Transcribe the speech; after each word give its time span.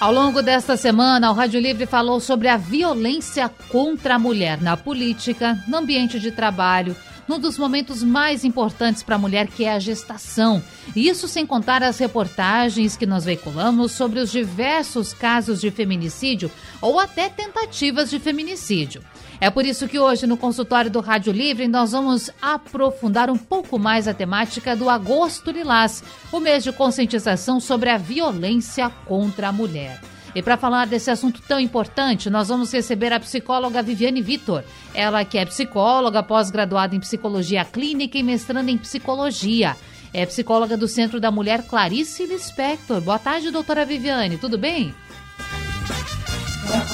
Ao 0.00 0.12
longo 0.12 0.42
desta 0.42 0.76
semana, 0.76 1.28
o 1.28 1.34
Rádio 1.34 1.60
Livre 1.60 1.84
falou 1.84 2.20
sobre 2.20 2.46
a 2.46 2.56
violência 2.56 3.48
contra 3.68 4.14
a 4.14 4.18
mulher 4.18 4.60
na 4.60 4.76
política, 4.76 5.58
no 5.66 5.78
ambiente 5.78 6.20
de 6.20 6.30
trabalho, 6.30 6.94
num 7.26 7.36
dos 7.36 7.58
momentos 7.58 8.00
mais 8.04 8.44
importantes 8.44 9.02
para 9.02 9.16
a 9.16 9.18
mulher, 9.18 9.48
que 9.48 9.64
é 9.64 9.72
a 9.72 9.80
gestação. 9.80 10.62
Isso 10.94 11.26
sem 11.26 11.44
contar 11.44 11.82
as 11.82 11.98
reportagens 11.98 12.96
que 12.96 13.06
nós 13.06 13.24
veiculamos 13.24 13.90
sobre 13.90 14.20
os 14.20 14.30
diversos 14.30 15.12
casos 15.12 15.60
de 15.60 15.68
feminicídio 15.68 16.48
ou 16.80 17.00
até 17.00 17.28
tentativas 17.28 18.08
de 18.08 18.20
feminicídio. 18.20 19.02
É 19.40 19.50
por 19.50 19.64
isso 19.64 19.86
que 19.86 20.00
hoje, 20.00 20.26
no 20.26 20.36
consultório 20.36 20.90
do 20.90 21.00
Rádio 21.00 21.32
Livre, 21.32 21.68
nós 21.68 21.92
vamos 21.92 22.28
aprofundar 22.42 23.30
um 23.30 23.36
pouco 23.36 23.78
mais 23.78 24.08
a 24.08 24.14
temática 24.14 24.74
do 24.74 24.90
Agosto 24.90 25.52
Lilás, 25.52 26.02
o 26.32 26.40
mês 26.40 26.64
de 26.64 26.72
conscientização 26.72 27.60
sobre 27.60 27.88
a 27.88 27.96
violência 27.96 28.90
contra 29.06 29.48
a 29.48 29.52
mulher. 29.52 30.00
E 30.34 30.42
para 30.42 30.56
falar 30.56 30.86
desse 30.86 31.10
assunto 31.10 31.40
tão 31.46 31.58
importante, 31.58 32.28
nós 32.28 32.48
vamos 32.48 32.72
receber 32.72 33.12
a 33.12 33.20
psicóloga 33.20 33.82
Viviane 33.82 34.20
Vitor. 34.20 34.64
Ela 34.92 35.24
que 35.24 35.38
é 35.38 35.44
psicóloga, 35.44 36.22
pós-graduada 36.22 36.96
em 36.96 37.00
psicologia 37.00 37.64
clínica 37.64 38.18
e 38.18 38.22
mestranda 38.22 38.70
em 38.70 38.76
psicologia. 38.76 39.76
É 40.12 40.26
psicóloga 40.26 40.76
do 40.76 40.88
Centro 40.88 41.20
da 41.20 41.30
Mulher 41.30 41.62
Clarice 41.62 42.26
Lispector. 42.26 43.00
Boa 43.00 43.18
tarde, 43.18 43.50
doutora 43.50 43.84
Viviane, 43.84 44.36
tudo 44.36 44.58
bem? 44.58 44.94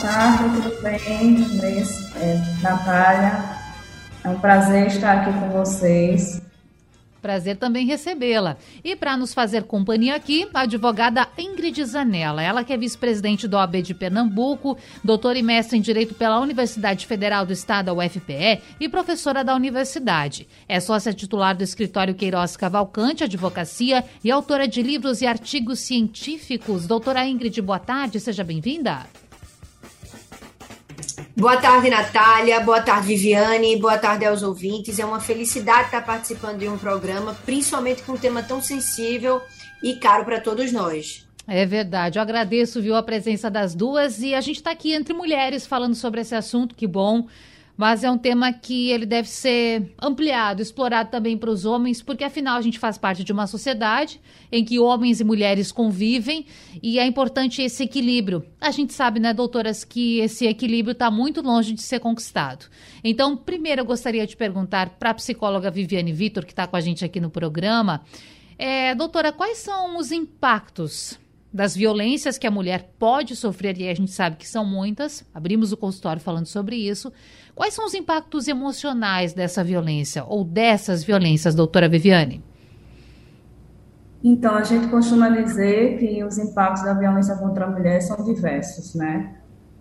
Tarde, 0.04 0.60
tudo 0.60 0.82
bem? 0.82 1.42
É, 2.16 2.60
Natália, 2.60 3.42
é 4.22 4.28
um 4.28 4.38
prazer 4.38 4.88
estar 4.88 5.22
aqui 5.22 5.32
com 5.40 5.48
vocês. 5.48 6.42
Prazer 7.22 7.56
também 7.56 7.86
recebê-la. 7.86 8.58
E 8.84 8.94
para 8.94 9.16
nos 9.16 9.32
fazer 9.32 9.62
companhia 9.62 10.14
aqui, 10.14 10.46
a 10.52 10.60
advogada 10.60 11.26
Ingrid 11.38 11.82
Zanella. 11.86 12.42
Ela 12.42 12.62
que 12.62 12.74
é 12.74 12.76
vice-presidente 12.76 13.48
do 13.48 13.56
OAB 13.56 13.76
de 13.76 13.94
Pernambuco, 13.94 14.76
doutora 15.02 15.38
e 15.38 15.42
mestre 15.42 15.78
em 15.78 15.80
Direito 15.80 16.12
pela 16.12 16.38
Universidade 16.38 17.06
Federal 17.06 17.46
do 17.46 17.54
Estado, 17.54 17.88
a 17.88 17.94
UFPE, 17.94 18.60
e 18.78 18.90
professora 18.90 19.42
da 19.42 19.54
universidade. 19.54 20.46
É 20.68 20.80
sócia 20.80 21.14
titular 21.14 21.56
do 21.56 21.64
escritório 21.64 22.14
Queiroz 22.14 22.58
Cavalcante 22.58 23.24
Advocacia 23.24 24.04
e 24.22 24.30
autora 24.30 24.68
de 24.68 24.82
livros 24.82 25.22
e 25.22 25.26
artigos 25.26 25.78
científicos. 25.78 26.86
Doutora 26.86 27.26
Ingrid, 27.26 27.58
boa 27.62 27.78
tarde, 27.78 28.20
seja 28.20 28.44
bem-vinda. 28.44 29.06
Boa 31.36 31.56
tarde, 31.56 31.90
Natália. 31.90 32.60
Boa 32.60 32.80
tarde, 32.80 33.08
Viviane. 33.08 33.76
Boa 33.76 33.98
tarde 33.98 34.24
aos 34.24 34.44
ouvintes. 34.44 35.00
É 35.00 35.04
uma 35.04 35.18
felicidade 35.18 35.86
estar 35.86 36.00
participando 36.06 36.60
de 36.60 36.68
um 36.68 36.78
programa, 36.78 37.34
principalmente 37.44 38.02
com 38.04 38.12
um 38.12 38.16
tema 38.16 38.40
tão 38.40 38.62
sensível 38.62 39.42
e 39.82 39.96
caro 39.96 40.24
para 40.24 40.40
todos 40.40 40.70
nós. 40.70 41.26
É 41.44 41.66
verdade. 41.66 42.20
Eu 42.20 42.22
agradeço, 42.22 42.80
viu, 42.80 42.94
a 42.94 43.02
presença 43.02 43.50
das 43.50 43.74
duas 43.74 44.22
e 44.22 44.32
a 44.32 44.40
gente 44.40 44.56
está 44.56 44.70
aqui 44.70 44.92
entre 44.92 45.12
mulheres 45.12 45.66
falando 45.66 45.96
sobre 45.96 46.20
esse 46.20 46.36
assunto. 46.36 46.72
Que 46.72 46.86
bom 46.86 47.26
mas 47.76 48.04
é 48.04 48.10
um 48.10 48.18
tema 48.18 48.52
que 48.52 48.90
ele 48.90 49.04
deve 49.04 49.28
ser 49.28 49.94
ampliado, 50.00 50.62
explorado 50.62 51.10
também 51.10 51.36
para 51.36 51.50
os 51.50 51.64
homens, 51.64 52.02
porque 52.02 52.22
afinal 52.22 52.56
a 52.56 52.62
gente 52.62 52.78
faz 52.78 52.96
parte 52.96 53.24
de 53.24 53.32
uma 53.32 53.46
sociedade 53.46 54.20
em 54.50 54.64
que 54.64 54.78
homens 54.78 55.20
e 55.20 55.24
mulheres 55.24 55.72
convivem 55.72 56.46
e 56.82 56.98
é 56.98 57.06
importante 57.06 57.62
esse 57.62 57.82
equilíbrio. 57.82 58.44
A 58.60 58.70
gente 58.70 58.92
sabe, 58.92 59.18
né, 59.18 59.34
doutoras, 59.34 59.82
que 59.84 60.20
esse 60.20 60.46
equilíbrio 60.46 60.92
está 60.92 61.10
muito 61.10 61.42
longe 61.42 61.72
de 61.72 61.82
ser 61.82 61.98
conquistado. 61.98 62.66
Então, 63.02 63.36
primeiro 63.36 63.80
eu 63.80 63.84
gostaria 63.84 64.26
de 64.26 64.36
perguntar 64.36 64.90
para 64.90 65.10
a 65.10 65.14
psicóloga 65.14 65.70
Viviane 65.70 66.12
Vitor, 66.12 66.44
que 66.44 66.52
está 66.52 66.66
com 66.66 66.76
a 66.76 66.80
gente 66.80 67.04
aqui 67.04 67.20
no 67.20 67.30
programa, 67.30 68.02
é, 68.56 68.94
doutora, 68.94 69.32
quais 69.32 69.58
são 69.58 69.98
os 69.98 70.12
impactos 70.12 71.18
das 71.54 71.76
violências 71.76 72.36
que 72.36 72.48
a 72.48 72.50
mulher 72.50 72.90
pode 72.98 73.36
sofrer, 73.36 73.78
e 73.78 73.88
a 73.88 73.94
gente 73.94 74.10
sabe 74.10 74.34
que 74.34 74.48
são 74.48 74.64
muitas, 74.64 75.24
abrimos 75.32 75.70
o 75.70 75.76
consultório 75.76 76.20
falando 76.20 76.46
sobre 76.46 76.74
isso. 76.74 77.12
Quais 77.54 77.72
são 77.72 77.86
os 77.86 77.94
impactos 77.94 78.48
emocionais 78.48 79.32
dessa 79.32 79.62
violência 79.62 80.24
ou 80.24 80.42
dessas 80.42 81.04
violências, 81.04 81.54
doutora 81.54 81.88
Viviane? 81.88 82.42
Então, 84.24 84.56
a 84.56 84.64
gente 84.64 84.88
costuma 84.88 85.28
dizer 85.28 85.98
que 85.98 86.24
os 86.24 86.38
impactos 86.38 86.82
da 86.82 86.94
violência 86.94 87.36
contra 87.36 87.66
a 87.66 87.70
mulher 87.70 88.00
são 88.00 88.16
diversos, 88.24 88.96
né? 88.96 89.36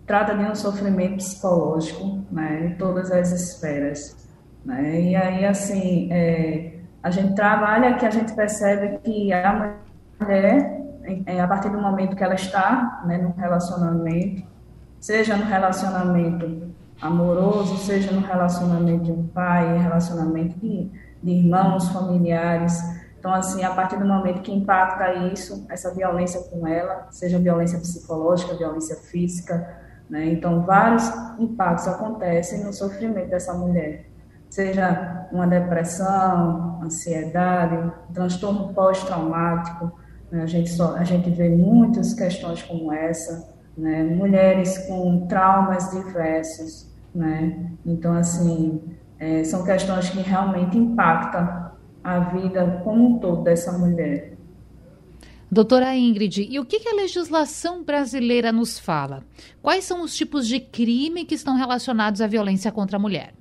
Trata 0.06 0.32
de 0.36 0.44
um 0.44 0.54
sofrimento 0.54 1.16
psicológico, 1.16 2.22
né, 2.30 2.66
em 2.66 2.78
todas 2.78 3.10
as 3.10 3.32
esferas, 3.32 4.28
né? 4.64 5.00
E 5.00 5.16
aí, 5.16 5.44
assim, 5.44 6.12
é, 6.12 6.74
a 7.02 7.10
gente 7.10 7.34
trabalha 7.34 7.96
que 7.96 8.06
a 8.06 8.10
gente 8.10 8.32
percebe 8.32 8.98
que 9.02 9.32
a 9.32 9.76
mulher 10.20 10.84
é, 11.26 11.40
a 11.40 11.46
partir 11.46 11.70
do 11.70 11.80
momento 11.80 12.16
que 12.16 12.24
ela 12.24 12.34
está 12.34 13.02
né, 13.06 13.18
no 13.18 13.32
relacionamento, 13.32 14.42
seja 14.98 15.36
no 15.36 15.44
relacionamento 15.44 16.72
amoroso, 17.00 17.76
seja 17.78 18.10
no 18.12 18.20
relacionamento 18.20 19.04
de 19.04 19.12
um 19.12 19.26
pai, 19.26 19.78
relacionamento 19.78 20.58
de, 20.58 20.90
de 21.22 21.30
irmãos, 21.30 21.88
familiares. 21.88 22.82
Então, 23.18 23.32
assim, 23.32 23.62
a 23.64 23.70
partir 23.70 23.98
do 23.98 24.04
momento 24.06 24.42
que 24.42 24.52
impacta 24.52 25.12
isso, 25.32 25.66
essa 25.68 25.92
violência 25.94 26.40
com 26.44 26.66
ela, 26.66 27.06
seja 27.10 27.38
violência 27.38 27.78
psicológica, 27.78 28.54
violência 28.54 28.96
física, 28.96 29.82
né? 30.08 30.26
Então, 30.26 30.62
vários 30.62 31.10
impactos 31.38 31.88
acontecem 31.88 32.64
no 32.64 32.72
sofrimento 32.72 33.28
dessa 33.28 33.54
mulher. 33.54 34.06
Seja 34.50 35.26
uma 35.32 35.46
depressão, 35.46 36.80
ansiedade, 36.82 37.92
transtorno 38.12 38.72
pós-traumático? 38.72 39.92
A 40.42 40.46
gente, 40.46 40.70
só, 40.70 40.96
a 40.96 41.04
gente 41.04 41.30
vê 41.30 41.48
muitas 41.48 42.14
questões 42.14 42.62
como 42.62 42.92
essa, 42.92 43.54
né? 43.76 44.02
mulheres 44.02 44.78
com 44.86 45.26
traumas 45.26 45.90
diversos. 45.90 46.90
Né? 47.14 47.70
Então, 47.86 48.14
assim, 48.14 48.80
é, 49.18 49.44
são 49.44 49.64
questões 49.64 50.10
que 50.10 50.20
realmente 50.20 50.76
impactam 50.76 51.72
a 52.02 52.18
vida 52.18 52.80
como 52.84 53.16
um 53.16 53.18
todo 53.18 53.42
dessa 53.42 53.72
mulher. 53.78 54.34
Doutora 55.50 55.94
Ingrid, 55.96 56.48
e 56.50 56.58
o 56.58 56.64
que, 56.64 56.80
que 56.80 56.88
a 56.88 56.96
legislação 56.96 57.84
brasileira 57.84 58.50
nos 58.50 58.78
fala? 58.78 59.22
Quais 59.62 59.84
são 59.84 60.02
os 60.02 60.16
tipos 60.16 60.48
de 60.48 60.58
crime 60.58 61.24
que 61.24 61.34
estão 61.34 61.56
relacionados 61.56 62.20
à 62.20 62.26
violência 62.26 62.72
contra 62.72 62.96
a 62.96 63.00
mulher? 63.00 63.34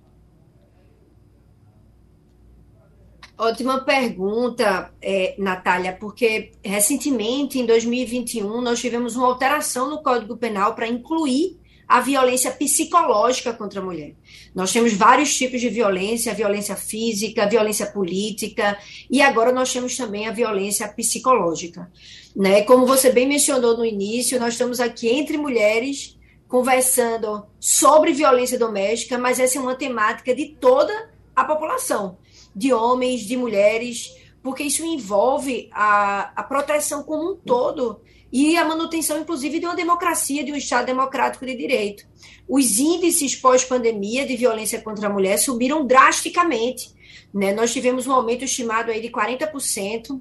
Ótima 3.35 3.79
pergunta, 3.83 4.93
é, 5.01 5.33
Natália, 5.39 5.97
porque 5.99 6.51
recentemente, 6.63 7.59
em 7.59 7.65
2021, 7.65 8.61
nós 8.61 8.79
tivemos 8.79 9.15
uma 9.15 9.25
alteração 9.25 9.89
no 9.89 10.03
Código 10.03 10.37
Penal 10.37 10.75
para 10.75 10.87
incluir 10.87 11.57
a 11.87 11.99
violência 11.99 12.51
psicológica 12.51 13.51
contra 13.51 13.81
a 13.81 13.83
mulher. 13.83 14.13
Nós 14.53 14.71
temos 14.71 14.93
vários 14.93 15.35
tipos 15.35 15.59
de 15.59 15.67
violência, 15.67 16.33
violência 16.33 16.75
física, 16.75 17.47
violência 17.47 17.87
política, 17.87 18.77
e 19.09 19.19
agora 19.19 19.51
nós 19.51 19.73
temos 19.73 19.97
também 19.97 20.27
a 20.27 20.31
violência 20.31 20.87
psicológica. 20.87 21.91
Né? 22.35 22.61
Como 22.61 22.85
você 22.85 23.11
bem 23.11 23.27
mencionou 23.27 23.75
no 23.75 23.83
início, 23.83 24.39
nós 24.39 24.53
estamos 24.53 24.79
aqui 24.79 25.09
entre 25.09 25.37
mulheres 25.37 26.17
conversando 26.47 27.47
sobre 27.59 28.13
violência 28.13 28.59
doméstica, 28.59 29.17
mas 29.17 29.39
essa 29.39 29.57
é 29.57 29.61
uma 29.61 29.75
temática 29.75 30.35
de 30.35 30.55
toda 30.59 31.11
a 31.35 31.43
população 31.43 32.17
de 32.55 32.73
homens, 32.73 33.21
de 33.21 33.37
mulheres, 33.37 34.13
porque 34.41 34.63
isso 34.63 34.85
envolve 34.85 35.69
a, 35.71 36.31
a 36.35 36.43
proteção 36.43 37.03
como 37.03 37.31
um 37.31 37.35
todo 37.35 38.01
e 38.31 38.57
a 38.57 38.65
manutenção, 38.65 39.19
inclusive, 39.19 39.59
de 39.59 39.65
uma 39.67 39.75
democracia, 39.75 40.43
de 40.43 40.51
um 40.51 40.55
Estado 40.55 40.87
democrático 40.87 41.45
de 41.45 41.55
direito. 41.55 42.03
Os 42.49 42.79
índices 42.79 43.35
pós-pandemia 43.35 44.25
de 44.25 44.35
violência 44.35 44.81
contra 44.81 45.07
a 45.07 45.09
mulher 45.09 45.37
subiram 45.37 45.85
drasticamente. 45.85 46.91
Né? 47.31 47.53
Nós 47.53 47.71
tivemos 47.71 48.07
um 48.07 48.11
aumento 48.11 48.43
estimado 48.43 48.89
aí 48.89 48.99
de 48.99 49.09
40% 49.09 50.19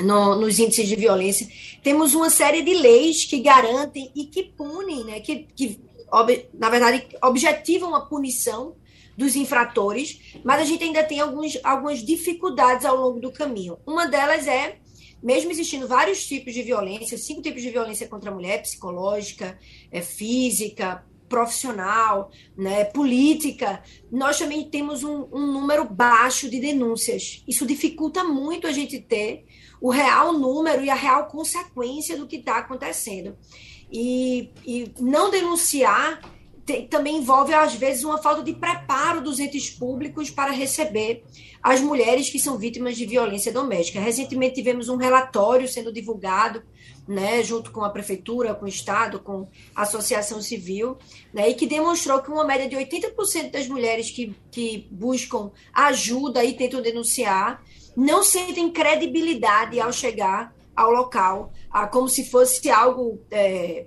no, 0.00 0.36
nos 0.36 0.58
índices 0.58 0.88
de 0.88 0.96
violência. 0.96 1.46
Temos 1.82 2.14
uma 2.14 2.30
série 2.30 2.62
de 2.62 2.72
leis 2.72 3.26
que 3.26 3.40
garantem 3.40 4.10
e 4.16 4.24
que 4.24 4.42
punem, 4.42 5.04
né? 5.04 5.20
que, 5.20 5.46
que 5.54 5.78
na 6.54 6.70
verdade, 6.70 7.06
objetivam 7.22 7.94
a 7.94 8.00
punição 8.00 8.74
dos 9.16 9.34
infratores, 9.34 10.34
mas 10.44 10.60
a 10.60 10.64
gente 10.64 10.84
ainda 10.84 11.02
tem 11.02 11.20
alguns, 11.20 11.58
algumas 11.64 12.04
dificuldades 12.04 12.84
ao 12.84 12.96
longo 12.96 13.20
do 13.20 13.32
caminho. 13.32 13.78
Uma 13.86 14.06
delas 14.06 14.46
é, 14.46 14.78
mesmo 15.22 15.50
existindo 15.50 15.88
vários 15.88 16.26
tipos 16.26 16.52
de 16.52 16.62
violência, 16.62 17.16
cinco 17.16 17.42
tipos 17.42 17.62
de 17.62 17.70
violência 17.70 18.06
contra 18.08 18.30
a 18.30 18.34
mulher, 18.34 18.62
psicológica, 18.62 19.58
é, 19.90 20.02
física, 20.02 21.04
profissional, 21.28 22.30
né, 22.56 22.84
política, 22.84 23.82
nós 24.10 24.38
também 24.38 24.64
temos 24.70 25.02
um, 25.02 25.26
um 25.32 25.46
número 25.52 25.84
baixo 25.84 26.48
de 26.48 26.60
denúncias. 26.60 27.42
Isso 27.46 27.66
dificulta 27.66 28.22
muito 28.22 28.66
a 28.66 28.72
gente 28.72 29.00
ter 29.00 29.44
o 29.80 29.90
real 29.90 30.32
número 30.32 30.84
e 30.84 30.90
a 30.90 30.94
real 30.94 31.26
consequência 31.26 32.16
do 32.16 32.26
que 32.26 32.36
está 32.36 32.58
acontecendo. 32.58 33.36
E, 33.90 34.50
e 34.64 34.92
não 35.00 35.30
denunciar 35.30 36.20
tem, 36.66 36.86
também 36.88 37.18
envolve, 37.18 37.54
às 37.54 37.74
vezes, 37.74 38.02
uma 38.02 38.18
falta 38.18 38.42
de 38.42 38.52
preparo 38.52 39.22
dos 39.22 39.38
entes 39.38 39.70
públicos 39.70 40.28
para 40.30 40.50
receber 40.50 41.24
as 41.62 41.80
mulheres 41.80 42.28
que 42.28 42.40
são 42.40 42.58
vítimas 42.58 42.96
de 42.96 43.06
violência 43.06 43.52
doméstica. 43.52 44.00
Recentemente 44.00 44.56
tivemos 44.56 44.88
um 44.88 44.96
relatório 44.96 45.68
sendo 45.68 45.92
divulgado, 45.92 46.62
né, 47.06 47.40
junto 47.44 47.70
com 47.70 47.84
a 47.84 47.90
prefeitura, 47.90 48.52
com 48.52 48.64
o 48.64 48.68
Estado, 48.68 49.20
com 49.20 49.48
a 49.76 49.82
associação 49.82 50.42
civil, 50.42 50.98
né, 51.32 51.48
e 51.48 51.54
que 51.54 51.66
demonstrou 51.66 52.20
que 52.20 52.30
uma 52.32 52.44
média 52.44 52.68
de 52.68 52.74
80% 52.74 53.52
das 53.52 53.68
mulheres 53.68 54.10
que, 54.10 54.34
que 54.50 54.88
buscam 54.90 55.52
ajuda 55.72 56.44
e 56.44 56.52
tentam 56.54 56.82
denunciar 56.82 57.62
não 57.96 58.24
sentem 58.24 58.70
credibilidade 58.70 59.80
ao 59.80 59.92
chegar 59.92 60.52
ao 60.74 60.90
local, 60.90 61.52
como 61.92 62.08
se 62.08 62.28
fosse 62.28 62.68
algo. 62.68 63.20
É, 63.30 63.86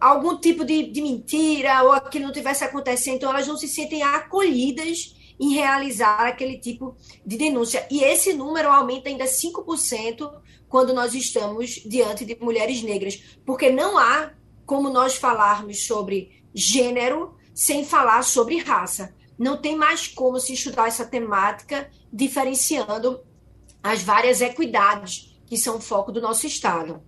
algum 0.00 0.36
tipo 0.36 0.64
de, 0.64 0.90
de 0.90 1.00
mentira 1.00 1.82
ou 1.82 1.92
aquilo 1.92 2.26
não 2.26 2.32
tivesse 2.32 2.64
acontecendo, 2.64 3.16
então 3.16 3.30
elas 3.30 3.46
não 3.46 3.56
se 3.56 3.68
sentem 3.68 4.02
acolhidas 4.02 5.16
em 5.40 5.54
realizar 5.54 6.26
aquele 6.26 6.58
tipo 6.58 6.96
de 7.24 7.36
denúncia. 7.36 7.86
E 7.90 8.02
esse 8.02 8.32
número 8.32 8.68
aumenta 8.68 9.08
ainda 9.08 9.24
5% 9.24 10.30
quando 10.68 10.92
nós 10.92 11.14
estamos 11.14 11.82
diante 11.86 12.24
de 12.24 12.36
mulheres 12.40 12.82
negras, 12.82 13.22
porque 13.46 13.70
não 13.70 13.96
há 13.96 14.32
como 14.66 14.90
nós 14.90 15.14
falarmos 15.14 15.86
sobre 15.86 16.42
gênero 16.52 17.36
sem 17.54 17.84
falar 17.84 18.22
sobre 18.22 18.58
raça. 18.58 19.14
Não 19.38 19.56
tem 19.56 19.76
mais 19.76 20.08
como 20.08 20.38
se 20.40 20.52
estudar 20.52 20.88
essa 20.88 21.06
temática 21.06 21.90
diferenciando 22.12 23.20
as 23.82 24.02
várias 24.02 24.40
equidades 24.40 25.40
que 25.46 25.56
são 25.56 25.76
o 25.76 25.80
foco 25.80 26.12
do 26.12 26.20
nosso 26.20 26.46
Estado. 26.46 27.02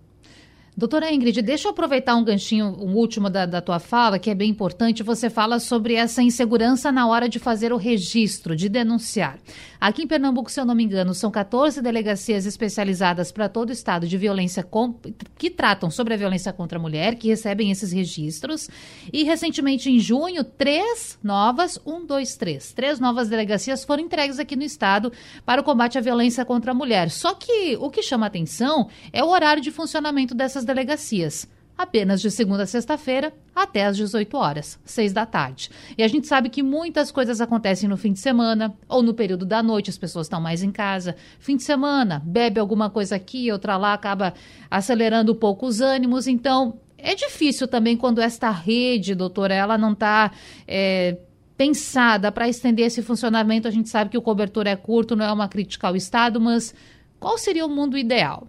Doutora 0.75 1.11
Ingrid, 1.11 1.41
deixa 1.41 1.67
eu 1.67 1.71
aproveitar 1.71 2.15
um 2.15 2.23
ganchinho, 2.23 2.67
um 2.79 2.95
último 2.95 3.29
da, 3.29 3.45
da 3.45 3.59
tua 3.59 3.77
fala, 3.77 4.17
que 4.17 4.29
é 4.29 4.35
bem 4.35 4.49
importante. 4.49 5.03
Você 5.03 5.29
fala 5.29 5.59
sobre 5.59 5.95
essa 5.95 6.23
insegurança 6.23 6.93
na 6.93 7.05
hora 7.07 7.27
de 7.27 7.39
fazer 7.39 7.73
o 7.73 7.77
registro, 7.77 8.55
de 8.55 8.69
denunciar. 8.69 9.37
Aqui 9.81 10.03
em 10.03 10.07
Pernambuco, 10.07 10.49
se 10.49 10.59
eu 10.59 10.65
não 10.65 10.75
me 10.75 10.83
engano, 10.83 11.13
são 11.13 11.29
14 11.29 11.81
delegacias 11.81 12.45
especializadas 12.45 13.31
para 13.31 13.49
todo 13.49 13.69
o 13.69 13.73
estado 13.73 14.07
de 14.07 14.15
violência 14.17 14.63
com, 14.63 14.93
que 15.37 15.49
tratam 15.49 15.89
sobre 15.89 16.13
a 16.13 16.17
violência 16.17 16.53
contra 16.53 16.77
a 16.77 16.81
mulher, 16.81 17.15
que 17.15 17.27
recebem 17.27 17.69
esses 17.69 17.91
registros. 17.91 18.69
E 19.11 19.23
recentemente, 19.23 19.89
em 19.89 19.99
junho, 19.99 20.43
três 20.43 21.17
novas, 21.21 21.79
um, 21.85 22.05
dois, 22.05 22.37
três, 22.37 22.71
três 22.71 22.99
novas 22.99 23.27
delegacias 23.27 23.83
foram 23.83 24.03
entregues 24.03 24.39
aqui 24.39 24.55
no 24.55 24.63
estado 24.63 25.11
para 25.43 25.59
o 25.59 25.63
combate 25.63 25.97
à 25.97 26.01
violência 26.01 26.45
contra 26.45 26.71
a 26.71 26.75
mulher. 26.75 27.09
Só 27.09 27.33
que 27.33 27.75
o 27.77 27.89
que 27.89 28.03
chama 28.03 28.27
atenção 28.27 28.87
é 29.11 29.23
o 29.23 29.29
horário 29.29 29.61
de 29.63 29.71
funcionamento 29.71 30.35
dessas 30.35 30.60
essas 30.61 30.65
delegacias, 30.65 31.47
apenas 31.77 32.21
de 32.21 32.29
segunda 32.29 32.63
a 32.63 32.67
sexta-feira 32.67 33.33
até 33.55 33.85
às 33.85 33.97
18 33.97 34.37
horas, 34.37 34.79
6 34.85 35.11
da 35.11 35.25
tarde. 35.25 35.69
E 35.97 36.03
a 36.03 36.07
gente 36.07 36.27
sabe 36.27 36.49
que 36.49 36.61
muitas 36.61 37.11
coisas 37.11 37.41
acontecem 37.41 37.89
no 37.89 37.97
fim 37.97 38.13
de 38.13 38.19
semana 38.19 38.73
ou 38.87 39.01
no 39.01 39.13
período 39.13 39.45
da 39.45 39.63
noite, 39.63 39.89
as 39.89 39.97
pessoas 39.97 40.27
estão 40.27 40.39
mais 40.39 40.61
em 40.61 40.71
casa. 40.71 41.15
Fim 41.39 41.57
de 41.57 41.63
semana, 41.63 42.21
bebe 42.23 42.59
alguma 42.59 42.89
coisa 42.89 43.15
aqui, 43.15 43.51
outra 43.51 43.77
lá, 43.77 43.93
acaba 43.93 44.33
acelerando 44.69 45.33
um 45.33 45.35
pouco 45.35 45.65
os 45.65 45.81
ânimos. 45.81 46.27
Então, 46.27 46.79
é 46.97 47.15
difícil 47.15 47.67
também 47.67 47.97
quando 47.97 48.21
esta 48.21 48.51
rede, 48.51 49.15
doutora, 49.15 49.53
ela 49.53 49.77
não 49.77 49.93
está. 49.93 50.31
É, 50.67 51.17
pensada 51.57 52.31
para 52.31 52.49
estender 52.49 52.87
esse 52.87 53.03
funcionamento. 53.03 53.67
A 53.67 53.71
gente 53.71 53.87
sabe 53.87 54.09
que 54.09 54.17
o 54.17 54.21
cobertor 54.21 54.65
é 54.65 54.75
curto, 54.75 55.15
não 55.15 55.23
é 55.23 55.31
uma 55.31 55.47
crítica 55.47 55.87
ao 55.87 55.95
Estado, 55.95 56.41
mas 56.41 56.73
qual 57.19 57.37
seria 57.37 57.63
o 57.63 57.69
mundo 57.69 57.95
ideal? 57.95 58.47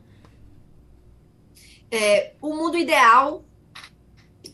É, 1.93 2.33
o 2.41 2.57
mundo 2.57 2.79
ideal. 2.79 3.45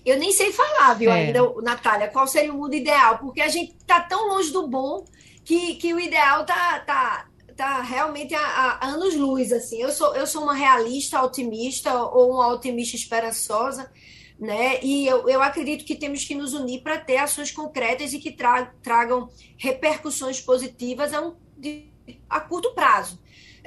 Eu 0.05 0.19
nem 0.19 0.33
sei 0.33 0.53
falar, 0.53 0.95
viu, 0.95 1.11
é. 1.11 1.27
ainda, 1.27 1.41
Natália, 1.63 2.09
qual 2.09 2.27
seria 2.27 2.53
o 2.53 2.59
mundo 2.59 2.75
ideal, 2.75 3.19
porque 3.19 3.41
a 3.41 3.49
gente 3.49 3.77
está 3.77 4.01
tão 4.01 4.29
longe 4.29 4.51
do 4.51 4.67
bom 4.67 5.05
que, 5.45 5.77
que 5.77 5.95
o 5.95 6.01
ideal 6.01 6.45
tá, 6.45 6.81
tá, 6.81 7.29
tá 7.57 7.81
realmente 7.83 8.35
a, 8.35 8.41
a 8.41 8.87
anos-luz, 8.87 9.53
assim. 9.53 9.81
Eu 9.81 9.91
sou, 9.91 10.15
eu 10.17 10.27
sou 10.27 10.43
uma 10.43 10.55
realista 10.55 11.23
otimista 11.23 11.95
ou 12.03 12.33
uma 12.33 12.49
otimista 12.49 12.97
esperançosa, 12.97 13.91
né? 14.39 14.83
E 14.83 15.07
eu, 15.07 15.29
eu 15.29 15.43
acredito 15.43 15.85
que 15.85 15.97
temos 15.97 16.25
que 16.25 16.35
nos 16.35 16.55
unir 16.55 16.83
para 16.83 16.99
ter 16.99 17.19
ações 17.19 17.51
concretas 17.51 18.13
e 18.13 18.19
que 18.19 18.33
tra, 18.33 18.67
tragam 18.83 19.29
repercussões 19.57 20.41
positivas 20.41 21.13
a, 21.15 21.21
um, 21.21 21.35
de, 21.57 21.91
a 22.29 22.41
curto 22.41 22.75
prazo. 22.75 23.19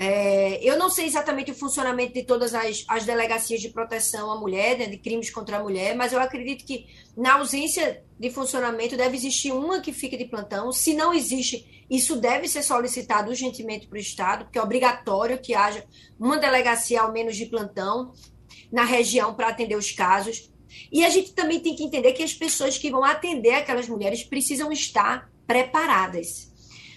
É, 0.04 0.60
eu 0.68 0.80
não 0.80 0.90
sei 0.90 1.06
exatamente 1.06 1.52
o 1.52 1.54
funcionamento 1.54 2.14
de 2.14 2.24
todas 2.24 2.56
as, 2.56 2.84
as 2.88 3.06
delegacias 3.06 3.62
de 3.62 3.70
proteção 3.70 4.32
à 4.32 4.36
mulher, 4.36 4.76
né, 4.76 4.88
de 4.88 4.98
crimes 4.98 5.30
contra 5.30 5.58
a 5.58 5.62
mulher, 5.62 5.96
mas 5.96 6.12
eu 6.12 6.20
acredito 6.20 6.66
que, 6.66 6.88
na 7.16 7.36
ausência 7.36 8.04
de 8.20 8.32
funcionamento, 8.32 8.98
deve 8.98 9.16
existir 9.16 9.52
uma 9.52 9.80
que 9.80 9.94
fique 9.94 10.18
de 10.18 10.26
plantão. 10.26 10.72
Se 10.72 10.96
não 10.96 11.14
existe, 11.14 11.86
isso 11.88 12.16
deve 12.16 12.48
ser 12.48 12.64
solicitado 12.64 13.30
urgentemente 13.30 13.86
para 13.86 13.96
o 13.96 14.02
Estado, 14.02 14.46
porque 14.46 14.58
é 14.58 14.64
obrigatório 14.64 15.40
que 15.40 15.54
haja 15.54 15.86
uma 16.20 16.40
delegacia, 16.40 17.02
ao 17.02 17.12
menos, 17.12 17.38
de 17.38 17.46
plantão 17.46 18.12
na 18.72 18.84
região 18.84 19.36
para 19.36 19.50
atender 19.50 19.76
os 19.76 19.92
casos. 19.92 20.52
E 20.92 21.06
a 21.06 21.12
gente 21.12 21.32
também 21.34 21.60
tem 21.60 21.76
que 21.76 21.84
entender 21.84 22.14
que 22.14 22.24
as 22.24 22.34
pessoas 22.34 22.76
que 22.76 22.90
vão 22.90 23.04
atender 23.04 23.54
aquelas 23.54 23.88
mulheres 23.88 24.24
precisam 24.24 24.72
estar 24.72 25.32
preparadas 25.46 26.51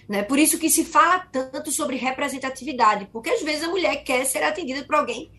né? 0.07 0.23
Por 0.23 0.37
isso 0.37 0.59
que 0.59 0.69
se 0.69 0.85
fala 0.85 1.19
tanto 1.19 1.71
sobre 1.71 1.95
representatividade, 1.97 3.07
porque 3.11 3.29
às 3.29 3.41
vezes 3.41 3.63
a 3.63 3.69
mulher 3.69 4.03
quer 4.03 4.25
ser 4.25 4.43
atendida 4.43 4.83
por 4.83 4.95
alguém 4.95 5.31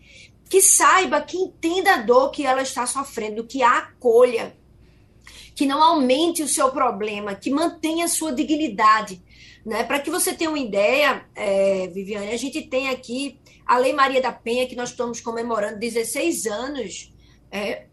que 0.49 0.61
saiba, 0.61 1.21
que 1.21 1.37
entenda 1.37 1.93
a 1.93 2.01
dor 2.01 2.31
que 2.31 2.45
ela 2.45 2.61
está 2.61 2.85
sofrendo, 2.85 3.45
que 3.45 3.61
a 3.61 3.77
acolha, 3.77 4.55
que 5.55 5.65
não 5.65 5.81
aumente 5.81 6.41
o 6.41 6.47
seu 6.47 6.69
problema, 6.71 7.35
que 7.35 7.49
mantenha 7.49 8.05
a 8.05 8.09
sua 8.09 8.31
dignidade. 8.31 9.21
Né? 9.65 9.83
Para 9.83 9.99
que 9.99 10.09
você 10.09 10.33
tenha 10.33 10.49
uma 10.49 10.59
ideia, 10.59 11.25
é, 11.35 11.87
Viviane, 11.87 12.31
a 12.31 12.37
gente 12.37 12.61
tem 12.61 12.89
aqui 12.89 13.39
a 13.65 13.77
Lei 13.77 13.91
Maria 13.91 14.21
da 14.21 14.31
Penha, 14.31 14.67
que 14.67 14.75
nós 14.75 14.91
estamos 14.91 15.19
comemorando 15.19 15.79
16 15.79 16.45
anos, 16.45 17.13
é, 17.51 17.87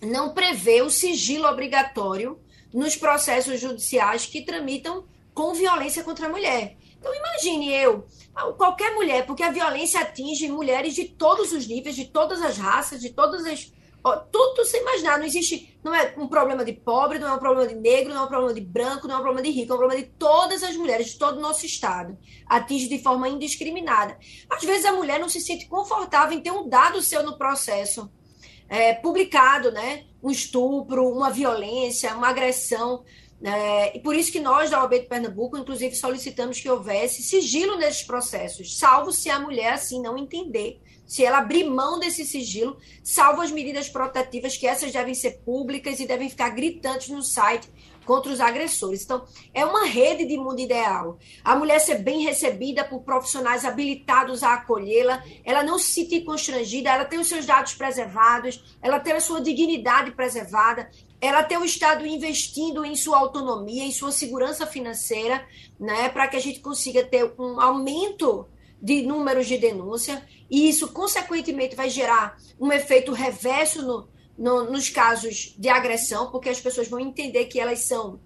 não 0.00 0.32
prevê 0.32 0.82
o 0.82 0.90
sigilo 0.90 1.48
obrigatório 1.48 2.38
nos 2.72 2.94
processos 2.94 3.60
judiciais 3.60 4.26
que 4.26 4.42
tramitam 4.42 5.04
com 5.34 5.52
violência 5.52 6.04
contra 6.04 6.26
a 6.26 6.30
mulher. 6.30 6.76
Então, 6.98 7.12
imagine 7.14 7.70
eu, 7.70 8.06
qualquer 8.56 8.94
mulher, 8.94 9.26
porque 9.26 9.42
a 9.42 9.50
violência 9.50 10.00
atinge 10.00 10.48
mulheres 10.48 10.94
de 10.94 11.04
todos 11.04 11.52
os 11.52 11.66
níveis, 11.66 11.96
de 11.96 12.06
todas 12.06 12.40
as 12.40 12.56
raças, 12.56 13.00
de 13.00 13.10
todas 13.10 13.44
as. 13.44 13.70
Tudo 14.30 14.64
sem 14.66 14.80
imaginar, 14.82 15.18
não 15.18 15.26
existe. 15.26 15.78
Não 15.82 15.94
é 15.94 16.14
um 16.16 16.28
problema 16.28 16.64
de 16.64 16.72
pobre, 16.72 17.18
não 17.18 17.28
é 17.28 17.34
um 17.34 17.38
problema 17.38 17.66
de 17.66 17.74
negro, 17.74 18.12
não 18.14 18.22
é 18.22 18.24
um 18.24 18.28
problema 18.28 18.54
de 18.54 18.60
branco, 18.60 19.06
não 19.06 19.16
é 19.16 19.18
um 19.18 19.22
problema 19.22 19.42
de 19.42 19.50
rico, 19.50 19.72
é 19.72 19.74
um 19.74 19.78
problema 19.78 20.02
de 20.02 20.10
todas 20.18 20.62
as 20.62 20.76
mulheres, 20.76 21.08
de 21.08 21.18
todo 21.18 21.38
o 21.38 21.40
nosso 21.40 21.66
Estado. 21.66 22.16
Atinge 22.46 22.88
de 22.88 23.02
forma 23.02 23.28
indiscriminada. 23.28 24.16
Às 24.48 24.62
vezes 24.62 24.84
a 24.84 24.92
mulher 24.92 25.18
não 25.18 25.28
se 25.28 25.40
sente 25.40 25.66
confortável 25.66 26.36
em 26.36 26.42
ter 26.42 26.50
um 26.50 26.68
dado 26.68 27.02
seu 27.02 27.22
no 27.22 27.36
processo. 27.36 28.10
É, 28.68 28.94
publicado, 28.94 29.70
né? 29.70 30.04
Um 30.22 30.30
estupro, 30.30 31.06
uma 31.06 31.30
violência, 31.30 32.14
uma 32.14 32.28
agressão. 32.28 33.04
É, 33.46 33.94
e 33.94 34.00
por 34.00 34.16
isso 34.16 34.32
que 34.32 34.40
nós, 34.40 34.70
da 34.70 34.80
OAB 34.80 35.00
de 35.00 35.06
Pernambuco, 35.06 35.58
inclusive, 35.58 35.94
solicitamos 35.94 36.58
que 36.58 36.70
houvesse 36.70 37.22
sigilo 37.22 37.76
nesses 37.76 38.02
processos, 38.02 38.78
salvo 38.78 39.12
se 39.12 39.28
a 39.28 39.38
mulher 39.38 39.74
assim 39.74 40.00
não 40.00 40.16
entender, 40.16 40.80
se 41.06 41.22
ela 41.22 41.38
abrir 41.38 41.64
mão 41.64 41.98
desse 41.98 42.24
sigilo, 42.24 42.78
salvo 43.02 43.42
as 43.42 43.50
medidas 43.50 43.86
protetivas, 43.90 44.56
que 44.56 44.66
essas 44.66 44.90
devem 44.90 45.14
ser 45.14 45.42
públicas 45.44 46.00
e 46.00 46.06
devem 46.06 46.30
ficar 46.30 46.48
gritantes 46.50 47.10
no 47.10 47.22
site 47.22 47.70
contra 48.06 48.32
os 48.32 48.40
agressores. 48.40 49.04
Então, 49.04 49.24
é 49.52 49.64
uma 49.64 49.84
rede 49.84 50.24
de 50.24 50.36
mundo 50.36 50.60
ideal. 50.60 51.18
A 51.42 51.54
mulher 51.54 51.80
ser 51.80 51.98
bem 51.98 52.22
recebida 52.22 52.84
por 52.84 53.02
profissionais 53.02 53.64
habilitados 53.64 54.42
a 54.42 54.54
acolhê-la, 54.54 55.22
ela 55.44 55.62
não 55.62 55.78
se 55.78 55.92
sentir 55.92 56.24
constrangida, 56.24 56.90
ela 56.90 57.04
ter 57.04 57.18
os 57.18 57.28
seus 57.28 57.44
dados 57.44 57.74
preservados, 57.74 58.76
ela 58.80 59.00
ter 59.00 59.12
a 59.12 59.20
sua 59.20 59.40
dignidade 59.40 60.12
preservada, 60.12 60.90
ela 61.24 61.42
ter 61.42 61.56
o 61.58 61.64
Estado 61.64 62.06
investindo 62.06 62.84
em 62.84 62.94
sua 62.94 63.18
autonomia, 63.18 63.84
em 63.84 63.90
sua 63.90 64.12
segurança 64.12 64.66
financeira, 64.66 65.46
né, 65.80 66.08
para 66.10 66.28
que 66.28 66.36
a 66.36 66.40
gente 66.40 66.60
consiga 66.60 67.02
ter 67.02 67.32
um 67.38 67.58
aumento 67.60 68.46
de 68.80 69.02
números 69.02 69.46
de 69.46 69.56
denúncia, 69.56 70.22
e 70.50 70.68
isso, 70.68 70.88
consequentemente, 70.88 71.74
vai 71.74 71.88
gerar 71.88 72.36
um 72.60 72.70
efeito 72.70 73.12
reverso 73.12 73.80
no, 73.80 74.08
no, 74.36 74.70
nos 74.70 74.90
casos 74.90 75.54
de 75.58 75.70
agressão, 75.70 76.30
porque 76.30 76.50
as 76.50 76.60
pessoas 76.60 76.88
vão 76.88 77.00
entender 77.00 77.46
que 77.46 77.58
elas 77.58 77.80
são 77.80 78.20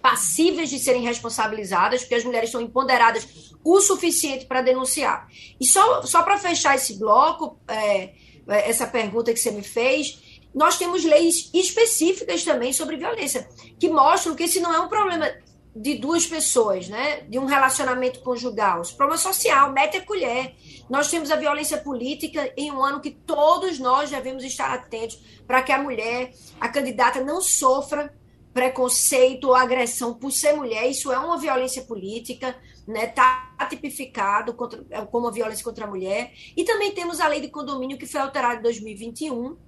passíveis 0.00 0.70
de 0.70 0.78
serem 0.78 1.02
responsabilizadas, 1.02 2.00
porque 2.00 2.14
as 2.14 2.24
mulheres 2.24 2.48
estão 2.48 2.62
empoderadas 2.62 3.52
o 3.62 3.80
suficiente 3.80 4.46
para 4.46 4.62
denunciar. 4.62 5.28
E 5.60 5.66
só, 5.66 6.02
só 6.02 6.22
para 6.22 6.38
fechar 6.38 6.76
esse 6.76 6.94
bloco, 6.98 7.58
é, 7.68 8.14
essa 8.46 8.86
pergunta 8.86 9.34
que 9.34 9.38
você 9.38 9.50
me 9.50 9.62
fez, 9.62 10.18
nós 10.56 10.78
temos 10.78 11.04
leis 11.04 11.50
específicas 11.52 12.42
também 12.42 12.72
sobre 12.72 12.96
violência, 12.96 13.46
que 13.78 13.90
mostram 13.90 14.34
que 14.34 14.44
esse 14.44 14.58
não 14.58 14.72
é 14.72 14.80
um 14.80 14.88
problema 14.88 15.30
de 15.76 15.96
duas 15.96 16.26
pessoas, 16.26 16.88
né? 16.88 17.20
De 17.28 17.38
um 17.38 17.44
relacionamento 17.44 18.20
conjugal. 18.20 18.80
Esse 18.80 18.94
problema 18.94 19.18
social, 19.18 19.70
mete 19.70 19.98
a 19.98 20.06
colher. 20.06 20.54
Nós 20.88 21.10
temos 21.10 21.30
a 21.30 21.36
violência 21.36 21.76
política 21.76 22.50
em 22.56 22.72
um 22.72 22.82
ano 22.82 23.02
que 23.02 23.10
todos 23.10 23.78
nós 23.78 24.08
devemos 24.08 24.42
estar 24.42 24.72
atentos 24.72 25.20
para 25.46 25.62
que 25.62 25.70
a 25.70 25.82
mulher, 25.82 26.32
a 26.58 26.70
candidata, 26.70 27.22
não 27.22 27.42
sofra 27.42 28.16
preconceito 28.54 29.48
ou 29.48 29.54
agressão 29.54 30.14
por 30.14 30.32
ser 30.32 30.54
mulher. 30.54 30.88
Isso 30.88 31.12
é 31.12 31.18
uma 31.18 31.36
violência 31.36 31.82
política, 31.82 32.56
né? 32.88 33.04
Está 33.04 33.54
tipificado 33.68 34.54
contra, 34.54 34.82
como 35.10 35.30
violência 35.30 35.62
contra 35.62 35.84
a 35.84 35.88
mulher. 35.88 36.32
E 36.56 36.64
também 36.64 36.92
temos 36.92 37.20
a 37.20 37.28
lei 37.28 37.42
de 37.42 37.48
condomínio 37.48 37.98
que 37.98 38.06
foi 38.06 38.22
alterada 38.22 38.60
em 38.60 38.62
2021 38.62 39.65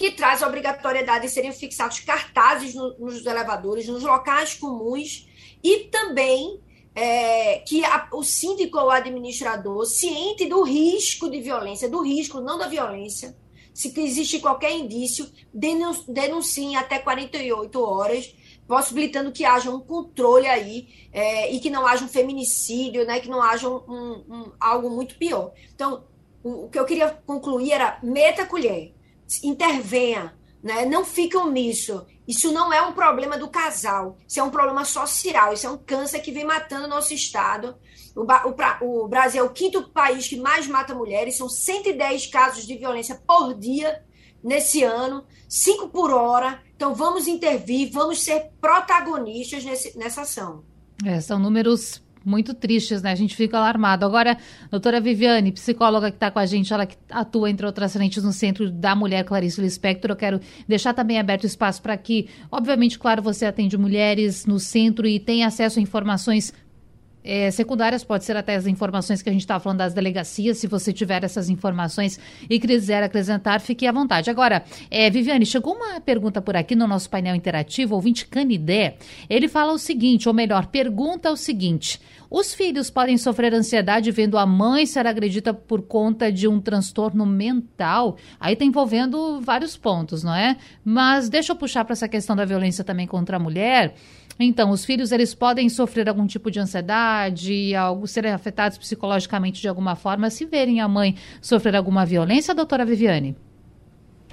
que 0.00 0.12
traz 0.12 0.42
a 0.42 0.48
obrigatoriedade 0.48 1.26
de 1.26 1.30
serem 1.30 1.52
fixados 1.52 2.00
cartazes 2.00 2.74
no, 2.74 2.98
nos 2.98 3.26
elevadores, 3.26 3.86
nos 3.86 4.02
locais 4.02 4.54
comuns, 4.54 5.28
e 5.62 5.80
também 5.90 6.58
é, 6.94 7.58
que 7.58 7.84
a, 7.84 8.08
o 8.14 8.22
síndico 8.22 8.78
ou 8.78 8.90
administrador, 8.90 9.84
ciente 9.84 10.46
do 10.46 10.62
risco 10.62 11.28
de 11.28 11.42
violência, 11.42 11.86
do 11.86 12.02
risco, 12.02 12.40
não 12.40 12.56
da 12.56 12.66
violência, 12.66 13.36
se 13.74 13.92
existe 14.00 14.40
qualquer 14.40 14.72
indício, 14.72 15.30
denuncie 15.52 16.74
até 16.76 16.98
48 16.98 17.78
horas, 17.78 18.34
possibilitando 18.66 19.32
que 19.32 19.44
haja 19.44 19.70
um 19.70 19.80
controle 19.80 20.46
aí 20.46 20.88
é, 21.12 21.52
e 21.52 21.60
que 21.60 21.68
não 21.68 21.86
haja 21.86 22.06
um 22.06 22.08
feminicídio, 22.08 23.04
né, 23.04 23.20
que 23.20 23.28
não 23.28 23.42
haja 23.42 23.68
um, 23.68 23.82
um, 23.86 24.24
um, 24.30 24.52
algo 24.58 24.88
muito 24.88 25.14
pior. 25.16 25.52
Então, 25.74 26.04
o, 26.42 26.64
o 26.64 26.68
que 26.70 26.78
eu 26.78 26.86
queria 26.86 27.10
concluir 27.26 27.72
era 27.72 27.98
meta 28.02 28.46
colher 28.46 28.94
intervenha, 29.42 30.34
né? 30.62 30.84
não 30.84 31.04
ficam 31.04 31.50
nisso. 31.50 32.06
Isso 32.26 32.52
não 32.52 32.72
é 32.72 32.80
um 32.80 32.92
problema 32.92 33.36
do 33.36 33.48
casal, 33.48 34.16
isso 34.28 34.38
é 34.38 34.42
um 34.42 34.50
problema 34.50 34.84
social, 34.84 35.52
isso 35.52 35.66
é 35.66 35.70
um 35.70 35.76
câncer 35.76 36.20
que 36.20 36.30
vem 36.30 36.44
matando 36.44 36.84
o 36.84 36.88
nosso 36.88 37.12
Estado. 37.12 37.76
O, 38.14 38.22
o, 38.22 39.04
o 39.04 39.08
Brasil 39.08 39.42
é 39.42 39.46
o 39.46 39.52
quinto 39.52 39.90
país 39.90 40.28
que 40.28 40.36
mais 40.36 40.66
mata 40.66 40.94
mulheres, 40.94 41.36
são 41.36 41.48
110 41.48 42.26
casos 42.26 42.66
de 42.66 42.76
violência 42.76 43.20
por 43.26 43.52
dia 43.54 44.04
nesse 44.42 44.82
ano, 44.82 45.24
cinco 45.48 45.88
por 45.88 46.12
hora. 46.12 46.62
Então 46.76 46.94
vamos 46.94 47.26
intervir, 47.26 47.90
vamos 47.92 48.22
ser 48.22 48.50
protagonistas 48.60 49.64
nesse, 49.64 49.98
nessa 49.98 50.22
ação. 50.22 50.64
É, 51.04 51.20
são 51.20 51.38
números 51.38 52.02
muito 52.24 52.54
tristes, 52.54 53.02
né? 53.02 53.12
A 53.12 53.14
gente 53.14 53.34
fica 53.34 53.56
alarmado. 53.56 54.04
Agora, 54.04 54.36
doutora 54.70 55.00
Viviane, 55.00 55.52
psicóloga 55.52 56.10
que 56.10 56.16
está 56.16 56.30
com 56.30 56.38
a 56.38 56.46
gente, 56.46 56.72
ela 56.72 56.86
que 56.86 56.96
atua, 57.10 57.50
entre 57.50 57.66
outras 57.66 57.92
frentes, 57.92 58.22
no 58.22 58.32
Centro 58.32 58.70
da 58.70 58.94
Mulher 58.94 59.24
Clarice 59.24 59.60
Lispector, 59.60 60.10
eu 60.10 60.16
quero 60.16 60.40
deixar 60.68 60.92
também 60.92 61.18
aberto 61.18 61.44
espaço 61.44 61.80
para 61.80 61.96
que, 61.96 62.28
obviamente, 62.50 62.98
claro, 62.98 63.22
você 63.22 63.46
atende 63.46 63.76
mulheres 63.76 64.46
no 64.46 64.58
centro 64.58 65.06
e 65.06 65.18
tem 65.18 65.44
acesso 65.44 65.78
a 65.78 65.82
informações 65.82 66.52
é, 67.22 67.50
secundárias, 67.50 68.02
pode 68.02 68.24
ser 68.24 68.36
até 68.36 68.54
as 68.54 68.66
informações 68.66 69.22
que 69.22 69.28
a 69.28 69.32
gente 69.32 69.42
estava 69.42 69.60
falando 69.60 69.78
das 69.78 69.92
delegacias, 69.92 70.58
se 70.58 70.66
você 70.66 70.92
tiver 70.92 71.22
essas 71.22 71.48
informações 71.48 72.18
e 72.48 72.58
quiser 72.58 73.02
acrescentar, 73.02 73.60
fique 73.60 73.86
à 73.86 73.92
vontade. 73.92 74.30
Agora, 74.30 74.64
é, 74.90 75.10
Viviane, 75.10 75.44
chegou 75.44 75.74
uma 75.74 76.00
pergunta 76.00 76.40
por 76.40 76.56
aqui 76.56 76.74
no 76.74 76.86
nosso 76.86 77.10
painel 77.10 77.34
interativo, 77.34 77.94
ouvinte 77.94 78.26
Canidé, 78.26 78.96
ele 79.28 79.48
fala 79.48 79.72
o 79.72 79.78
seguinte, 79.78 80.28
ou 80.28 80.34
melhor, 80.34 80.66
pergunta 80.66 81.30
o 81.30 81.36
seguinte, 81.36 82.00
os 82.30 82.54
filhos 82.54 82.88
podem 82.88 83.18
sofrer 83.18 83.52
ansiedade 83.52 84.10
vendo 84.10 84.38
a 84.38 84.46
mãe 84.46 84.86
ser 84.86 85.06
agredida 85.06 85.52
por 85.52 85.82
conta 85.82 86.30
de 86.30 86.46
um 86.46 86.60
transtorno 86.60 87.26
mental? 87.26 88.16
Aí 88.38 88.52
está 88.52 88.64
envolvendo 88.64 89.40
vários 89.40 89.76
pontos, 89.76 90.22
não 90.22 90.34
é? 90.34 90.56
Mas 90.84 91.28
deixa 91.28 91.52
eu 91.52 91.56
puxar 91.56 91.84
para 91.84 91.94
essa 91.94 92.08
questão 92.08 92.36
da 92.36 92.44
violência 92.44 92.84
também 92.84 93.06
contra 93.06 93.36
a 93.36 93.40
mulher, 93.40 93.94
então, 94.42 94.70
os 94.70 94.86
filhos 94.86 95.12
eles 95.12 95.34
podem 95.34 95.68
sofrer 95.68 96.08
algum 96.08 96.26
tipo 96.26 96.50
de 96.50 96.58
ansiedade, 96.58 97.74
algo 97.74 98.06
serem 98.06 98.32
afetados 98.32 98.78
psicologicamente 98.78 99.60
de 99.60 99.68
alguma 99.68 99.94
forma, 99.94 100.30
se 100.30 100.46
verem 100.46 100.80
a 100.80 100.88
mãe 100.88 101.14
sofrer 101.42 101.76
alguma 101.76 102.06
violência, 102.06 102.54
doutora 102.54 102.86
Viviane? 102.86 103.36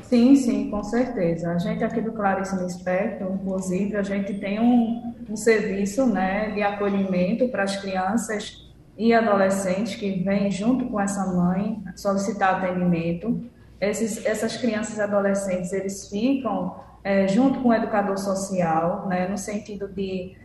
Sim, 0.07 0.37
sim, 0.37 0.69
com 0.69 0.81
certeza. 0.83 1.51
A 1.51 1.57
gente 1.57 1.83
aqui 1.83 1.99
do 1.99 2.13
Clarice 2.13 2.55
no 2.55 2.65
Espectro, 2.65 3.33
inclusive, 3.33 3.97
a 3.97 4.03
gente 4.03 4.35
tem 4.35 4.57
um, 4.57 5.13
um 5.29 5.35
serviço 5.35 6.05
né, 6.05 6.51
de 6.51 6.63
acolhimento 6.63 7.49
para 7.49 7.63
as 7.63 7.75
crianças 7.75 8.71
e 8.97 9.13
adolescentes 9.13 9.95
que 9.95 10.23
vêm 10.23 10.49
junto 10.49 10.85
com 10.85 10.99
essa 10.99 11.25
mãe 11.25 11.83
solicitar 11.95 12.55
atendimento. 12.55 13.43
Esses, 13.81 14.25
essas 14.25 14.55
crianças 14.55 14.97
e 14.97 15.01
adolescentes, 15.01 15.73
eles 15.73 16.07
ficam 16.09 16.75
é, 17.03 17.27
junto 17.27 17.59
com 17.59 17.69
o 17.69 17.73
educador 17.73 18.17
social, 18.17 19.07
né, 19.09 19.27
no 19.27 19.37
sentido 19.37 19.89
de 19.89 20.37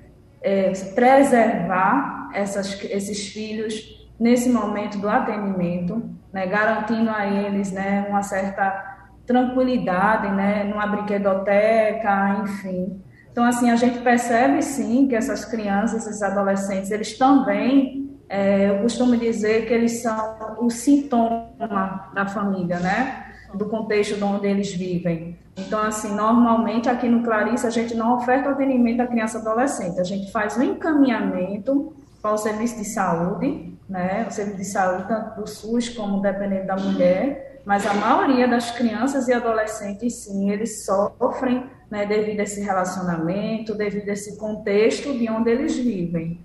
é, 0.43 0.73
preservar 0.93 2.31
essas, 2.35 2.83
esses 2.85 3.29
filhos 3.29 4.11
nesse 4.19 4.49
momento 4.49 4.99
do 4.99 5.09
atendimento, 5.09 6.03
né, 6.33 6.49
garantindo 6.49 7.11
a 7.11 7.27
eles 7.27 7.71
né, 7.71 8.07
uma 8.09 8.25
certa 8.25 8.93
tranquilidade, 9.27 10.29
né, 10.35 10.65
numa 10.65 10.87
brinquedoteca, 10.87 12.41
enfim. 12.43 13.01
Então, 13.31 13.45
assim, 13.45 13.71
a 13.71 13.77
gente 13.77 13.99
percebe 14.01 14.63
sim 14.63 15.09
que 15.09 15.15
essas 15.15 15.45
crianças, 15.45 16.07
esses 16.07 16.23
adolescentes, 16.23 16.91
eles 16.91 17.17
também, 17.17 18.11
é, 18.29 18.71
eu 18.71 18.83
costumo 18.83 19.17
dizer 19.17 19.67
que 19.67 19.73
eles 19.73 20.03
são 20.03 20.57
o 20.59 20.71
sintoma 20.71 22.11
da 22.15 22.27
família, 22.27 22.79
né? 22.79 23.23
do 23.55 23.67
contexto 23.67 24.17
de 24.17 24.25
onde 24.25 24.47
eles 24.47 24.73
vivem. 24.73 25.37
Então, 25.57 25.81
assim, 25.83 26.15
normalmente 26.15 26.89
aqui 26.89 27.09
no 27.09 27.23
Clarice 27.23 27.67
a 27.67 27.71
gente 27.71 27.95
não 27.95 28.17
oferta 28.17 28.51
atendimento 28.51 29.01
à 29.01 29.07
criança 29.07 29.39
adolescente, 29.39 30.01
a 30.01 30.05
gente 30.05 30.31
faz 30.33 30.57
um 30.57 30.63
encaminhamento 30.63 31.95
para 32.21 32.33
o 32.33 32.39
serviço 32.39 32.79
de 32.79 32.85
saúde, 32.85 33.77
né? 33.89 34.27
O 34.29 34.33
serviço 34.33 34.59
de 34.59 34.65
saúde, 34.65 35.09
tanto 35.09 35.41
do 35.41 35.47
SUS 35.47 35.89
como 35.91 36.23
dependendo 36.23 36.67
da 36.67 36.77
mulher, 36.77 37.52
mas 37.65 37.87
a 37.87 37.95
maioria 37.95 38.49
das 38.49 38.71
crianças 38.73 39.29
e 39.29 39.33
adolescentes, 39.33 40.25
sim, 40.25 40.51
eles 40.51 40.85
sofrem 40.85 41.65
né, 41.91 42.07
devido 42.07 42.41
a 42.41 42.43
esse 42.43 42.61
relacionamento, 42.61 43.75
devido 43.75 44.09
a 44.09 44.13
esse 44.13 44.37
contexto 44.39 45.13
de 45.17 45.29
onde 45.31 45.51
eles 45.51 45.77
vivem. 45.77 46.41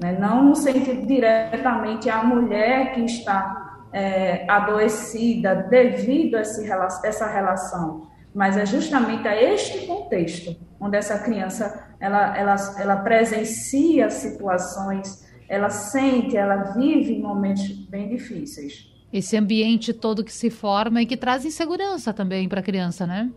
Né? 0.00 0.16
Não 0.18 0.42
no 0.42 0.56
sentido 0.56 1.06
diretamente 1.06 2.08
a 2.08 2.22
mulher 2.24 2.94
que 2.94 3.00
está 3.00 3.86
é, 3.92 4.44
adoecida 4.48 5.54
devido 5.54 6.36
a 6.36 6.40
esse, 6.40 6.68
essa 7.04 7.26
relação, 7.26 8.08
mas 8.34 8.56
é 8.56 8.66
justamente 8.66 9.28
a 9.28 9.40
este 9.40 9.86
contexto 9.86 10.56
onde 10.80 10.96
essa 10.96 11.18
criança 11.18 11.88
ela, 12.00 12.36
ela, 12.36 12.56
ela 12.78 12.96
presencia 12.96 14.10
situações, 14.10 15.24
ela 15.48 15.70
sente, 15.70 16.36
ela 16.36 16.74
vive 16.74 17.18
momentos 17.18 17.68
bem 17.88 18.08
difíceis. 18.08 18.93
Esse 19.14 19.36
ambiente 19.36 19.92
todo 19.92 20.24
que 20.24 20.32
se 20.32 20.50
forma 20.50 21.00
e 21.00 21.06
que 21.06 21.16
traz 21.16 21.44
insegurança 21.44 22.12
também 22.12 22.48
para 22.48 22.58
a 22.58 22.62
criança, 22.64 23.06
né? 23.06 23.30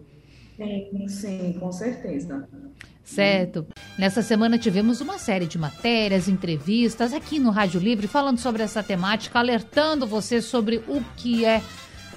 Sim, 0.57 1.07
sim, 1.07 1.57
com 1.59 1.71
certeza. 1.71 2.49
Certo. 3.03 3.67
Nessa 3.95 4.23
semana 4.23 4.57
tivemos 4.57 5.01
uma 5.01 5.19
série 5.19 5.45
de 5.45 5.55
matérias, 5.55 6.27
entrevistas 6.27 7.13
aqui 7.13 7.37
no 7.37 7.51
Rádio 7.51 7.79
Livre 7.79 8.07
falando 8.07 8.39
sobre 8.39 8.63
essa 8.63 8.81
temática, 8.81 9.37
alertando 9.37 10.07
você 10.07 10.41
sobre 10.41 10.77
o 10.87 10.99
que 11.15 11.45
é 11.45 11.61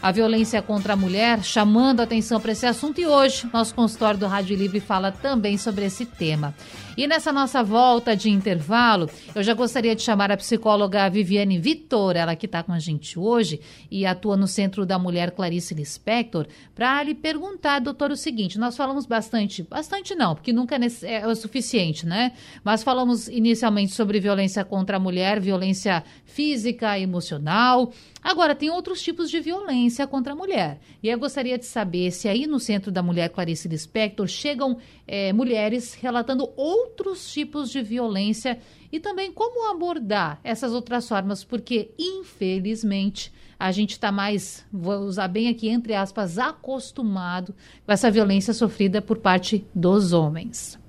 a 0.02 0.10
violência 0.10 0.62
contra 0.62 0.94
a 0.94 0.96
mulher, 0.96 1.42
chamando 1.42 2.00
a 2.00 2.04
atenção 2.04 2.40
para 2.40 2.52
esse 2.52 2.66
assunto 2.66 3.00
e 3.00 3.06
hoje 3.06 3.48
nosso 3.52 3.74
consultório 3.74 4.18
do 4.18 4.26
Rádio 4.26 4.56
Livre 4.56 4.80
fala 4.80 5.12
também 5.12 5.58
sobre 5.58 5.84
esse 5.84 6.06
tema. 6.06 6.54
E 6.96 7.06
nessa 7.06 7.32
nossa 7.32 7.62
volta 7.62 8.16
de 8.16 8.28
intervalo, 8.28 9.08
eu 9.34 9.42
já 9.42 9.54
gostaria 9.54 9.94
de 9.94 10.02
chamar 10.02 10.30
a 10.30 10.36
psicóloga 10.36 11.08
Viviane 11.08 11.58
Vitor, 11.58 12.16
ela 12.16 12.36
que 12.36 12.46
está 12.46 12.62
com 12.62 12.72
a 12.72 12.78
gente 12.78 13.18
hoje 13.18 13.60
e 13.90 14.04
atua 14.04 14.36
no 14.36 14.46
Centro 14.46 14.84
da 14.84 14.98
Mulher 14.98 15.30
Clarice 15.30 15.72
Lispector, 15.72 16.46
para 16.74 17.02
lhe 17.02 17.14
perguntar, 17.14 17.78
doutor, 17.78 18.10
o 18.10 18.16
seguinte: 18.16 18.58
nós 18.58 18.76
falamos 18.76 19.06
bastante, 19.06 19.62
bastante 19.62 20.14
não, 20.14 20.34
porque 20.34 20.52
nunca 20.52 20.76
é, 20.76 21.14
é 21.22 21.26
o 21.26 21.34
suficiente, 21.34 22.04
né? 22.04 22.32
Mas 22.62 22.82
falamos 22.82 23.28
inicialmente 23.28 23.92
sobre 23.92 24.20
violência 24.20 24.64
contra 24.64 24.96
a 24.96 25.00
mulher, 25.00 25.40
violência 25.40 26.04
física, 26.24 26.98
emocional. 26.98 27.92
Agora, 28.22 28.54
tem 28.54 28.70
outros 28.70 29.02
tipos 29.02 29.30
de 29.30 29.40
violência 29.40 30.06
contra 30.06 30.32
a 30.32 30.36
mulher. 30.36 30.80
E 31.02 31.08
eu 31.08 31.18
gostaria 31.18 31.56
de 31.58 31.64
saber 31.64 32.10
se 32.10 32.28
aí 32.28 32.46
no 32.46 32.60
Centro 32.60 32.90
da 32.90 33.02
Mulher 33.02 33.30
Clarice 33.30 33.68
Lispector 33.68 34.26
chegam 34.26 34.78
é, 35.06 35.32
mulheres 35.32 35.94
relatando 35.94 36.50
outros 36.56 37.32
tipos 37.32 37.70
de 37.70 37.82
violência 37.82 38.58
e 38.92 38.98
também 38.98 39.30
como 39.30 39.70
abordar 39.70 40.40
essas 40.42 40.72
outras 40.72 41.08
formas, 41.08 41.44
porque, 41.44 41.90
infelizmente, 41.98 43.32
a 43.58 43.70
gente 43.72 43.90
está 43.90 44.10
mais, 44.10 44.66
vou 44.72 45.00
usar 45.00 45.28
bem 45.28 45.48
aqui, 45.48 45.68
entre 45.68 45.94
aspas, 45.94 46.38
acostumado 46.38 47.54
com 47.84 47.92
essa 47.92 48.10
violência 48.10 48.54
sofrida 48.54 49.02
por 49.02 49.18
parte 49.18 49.66
dos 49.74 50.12
homens. 50.12 50.79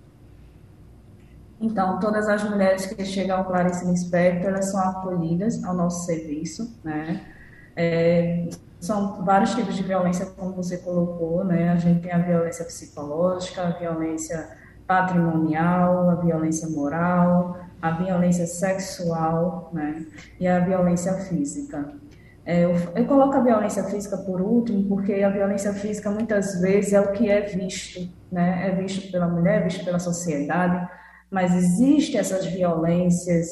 Então, 1.61 1.99
todas 1.99 2.27
as 2.27 2.43
mulheres 2.43 2.87
que 2.87 3.05
chegam 3.05 3.37
ao 3.37 3.45
Clarice 3.45 3.85
Lispector, 3.85 4.49
elas 4.49 4.71
são 4.71 4.79
acolhidas 4.79 5.63
ao 5.63 5.75
nosso 5.75 6.07
serviço, 6.07 6.75
né? 6.83 7.21
É, 7.75 8.49
são 8.79 9.23
vários 9.23 9.53
tipos 9.53 9.75
de 9.75 9.83
violência, 9.83 10.25
como 10.25 10.53
você 10.53 10.79
colocou, 10.79 11.43
né? 11.43 11.69
A 11.69 11.75
gente 11.75 12.01
tem 12.01 12.11
a 12.11 12.17
violência 12.17 12.65
psicológica, 12.65 13.61
a 13.61 13.69
violência 13.69 14.49
patrimonial, 14.87 16.09
a 16.09 16.15
violência 16.15 16.67
moral, 16.67 17.57
a 17.79 17.91
violência 17.91 18.47
sexual, 18.47 19.69
né? 19.71 20.03
E 20.39 20.47
a 20.47 20.59
violência 20.59 21.13
física. 21.13 21.93
É, 22.43 22.65
eu, 22.65 22.71
eu, 22.95 23.05
coloco 23.05 23.37
a 23.37 23.39
violência 23.39 23.83
física 23.83 24.17
por 24.17 24.41
último, 24.41 24.83
porque 24.87 25.13
a 25.21 25.29
violência 25.29 25.73
física 25.73 26.09
muitas 26.09 26.59
vezes 26.59 26.91
é 26.91 26.99
o 26.99 27.11
que 27.11 27.29
é 27.29 27.41
visto, 27.41 28.09
né? 28.31 28.67
É 28.67 28.75
visto 28.75 29.11
pela 29.11 29.27
mulher, 29.27 29.61
é 29.61 29.63
visto 29.65 29.85
pela 29.85 29.99
sociedade, 29.99 30.89
mas 31.31 31.55
existem 31.55 32.19
essas 32.19 32.45
violências 32.45 33.47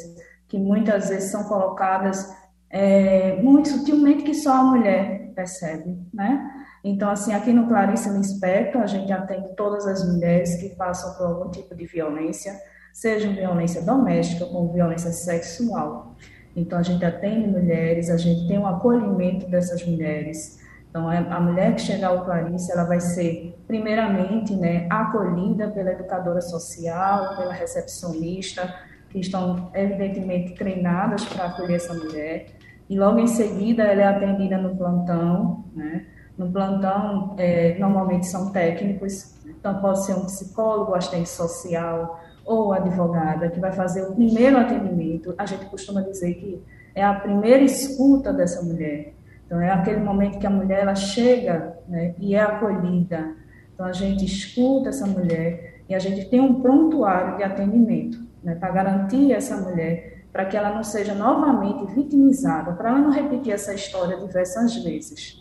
que 0.48 0.58
muitas 0.58 1.10
vezes 1.10 1.32
são 1.32 1.46
colocadas 1.46 2.30
é, 2.70 3.42
muito 3.42 3.70
sutilmente 3.70 4.24
que 4.24 4.34
só 4.34 4.58
a 4.58 4.64
mulher 4.64 5.32
percebe, 5.34 5.98
né? 6.14 6.66
Então, 6.84 7.10
assim, 7.10 7.34
aqui 7.34 7.52
no 7.52 7.68
Clarice 7.68 8.10
Lispector, 8.10 8.82
a 8.82 8.88
gente 8.88 9.12
atende 9.12 9.56
todas 9.56 9.86
as 9.86 10.08
mulheres 10.08 10.56
que 10.56 10.70
passam 10.76 11.14
por 11.16 11.28
algum 11.28 11.50
tipo 11.50 11.76
de 11.76 11.86
violência, 11.86 12.58
seja 12.94 13.30
violência 13.30 13.82
doméstica 13.82 14.46
como 14.46 14.72
violência 14.72 15.12
sexual. 15.12 16.16
Então, 16.56 16.80
a 16.80 16.84
gente 16.84 17.04
atende 17.04 17.48
mulheres, 17.48 18.10
a 18.10 18.18
gente 18.18 18.48
tem 18.48 18.58
um 18.58 18.68
acolhimento 18.68 19.48
dessas 19.48 19.86
mulheres. 19.86 20.59
Então, 20.90 21.12
é, 21.12 21.18
a 21.18 21.40
mulher 21.40 21.76
que 21.76 21.82
chegar 21.82 22.10
ao 22.10 22.26
Clarice, 22.26 22.72
ela 22.72 22.84
vai 22.84 23.00
ser, 23.00 23.56
primeiramente, 23.68 24.56
né, 24.56 24.88
acolhida 24.90 25.70
pela 25.70 25.92
educadora 25.92 26.42
social, 26.42 27.38
pela 27.38 27.54
recepcionista, 27.54 28.74
que 29.10 29.20
estão, 29.20 29.70
evidentemente, 29.74 30.56
treinadas 30.56 31.24
para 31.26 31.46
acolher 31.46 31.76
essa 31.76 31.94
mulher. 31.94 32.48
E 32.90 32.98
logo 32.98 33.20
em 33.20 33.28
seguida, 33.28 33.84
ela 33.84 34.02
é 34.02 34.06
atendida 34.06 34.58
no 34.58 34.76
plantão, 34.76 35.64
né? 35.76 36.06
No 36.36 36.50
plantão, 36.50 37.36
é, 37.38 37.78
normalmente 37.78 38.26
são 38.26 38.52
técnicos, 38.52 39.36
então 39.46 39.80
pode 39.82 40.06
ser 40.06 40.14
um 40.14 40.26
psicólogo, 40.26 40.96
assistente 40.96 41.30
social, 41.30 42.20
ou 42.46 42.74
advogada 42.74 43.50
que 43.50 43.60
vai 43.60 43.72
fazer 43.72 44.04
o 44.04 44.16
primeiro 44.16 44.58
atendimento, 44.58 45.36
a 45.38 45.46
gente 45.46 45.66
costuma 45.66 46.02
dizer 46.02 46.34
que 46.34 46.64
é 46.96 47.04
a 47.04 47.14
primeira 47.14 47.62
escuta 47.62 48.34
dessa 48.34 48.64
mulher. 48.64 49.14
Então, 49.50 49.60
é 49.60 49.72
aquele 49.72 50.00
momento 50.00 50.38
que 50.38 50.46
a 50.46 50.50
mulher 50.50 50.82
ela 50.82 50.94
chega 50.94 51.76
né, 51.88 52.14
e 52.20 52.36
é 52.36 52.40
acolhida. 52.40 53.34
Então, 53.74 53.84
a 53.84 53.92
gente 53.92 54.24
escuta 54.24 54.90
essa 54.90 55.08
mulher 55.08 55.82
e 55.90 55.96
a 55.96 55.98
gente 55.98 56.30
tem 56.30 56.40
um 56.40 56.62
prontuário 56.62 57.36
de 57.36 57.42
atendimento 57.42 58.20
né, 58.44 58.54
para 58.54 58.70
garantir 58.70 59.34
essa 59.34 59.58
mulher, 59.58 60.22
para 60.32 60.46
que 60.46 60.56
ela 60.56 60.70
não 60.70 60.84
seja 60.84 61.16
novamente 61.16 61.92
vitimizada, 61.96 62.74
para 62.74 62.90
ela 62.90 63.00
não 63.00 63.10
repetir 63.10 63.52
essa 63.52 63.74
história 63.74 64.18
diversas 64.18 64.76
vezes. 64.84 65.40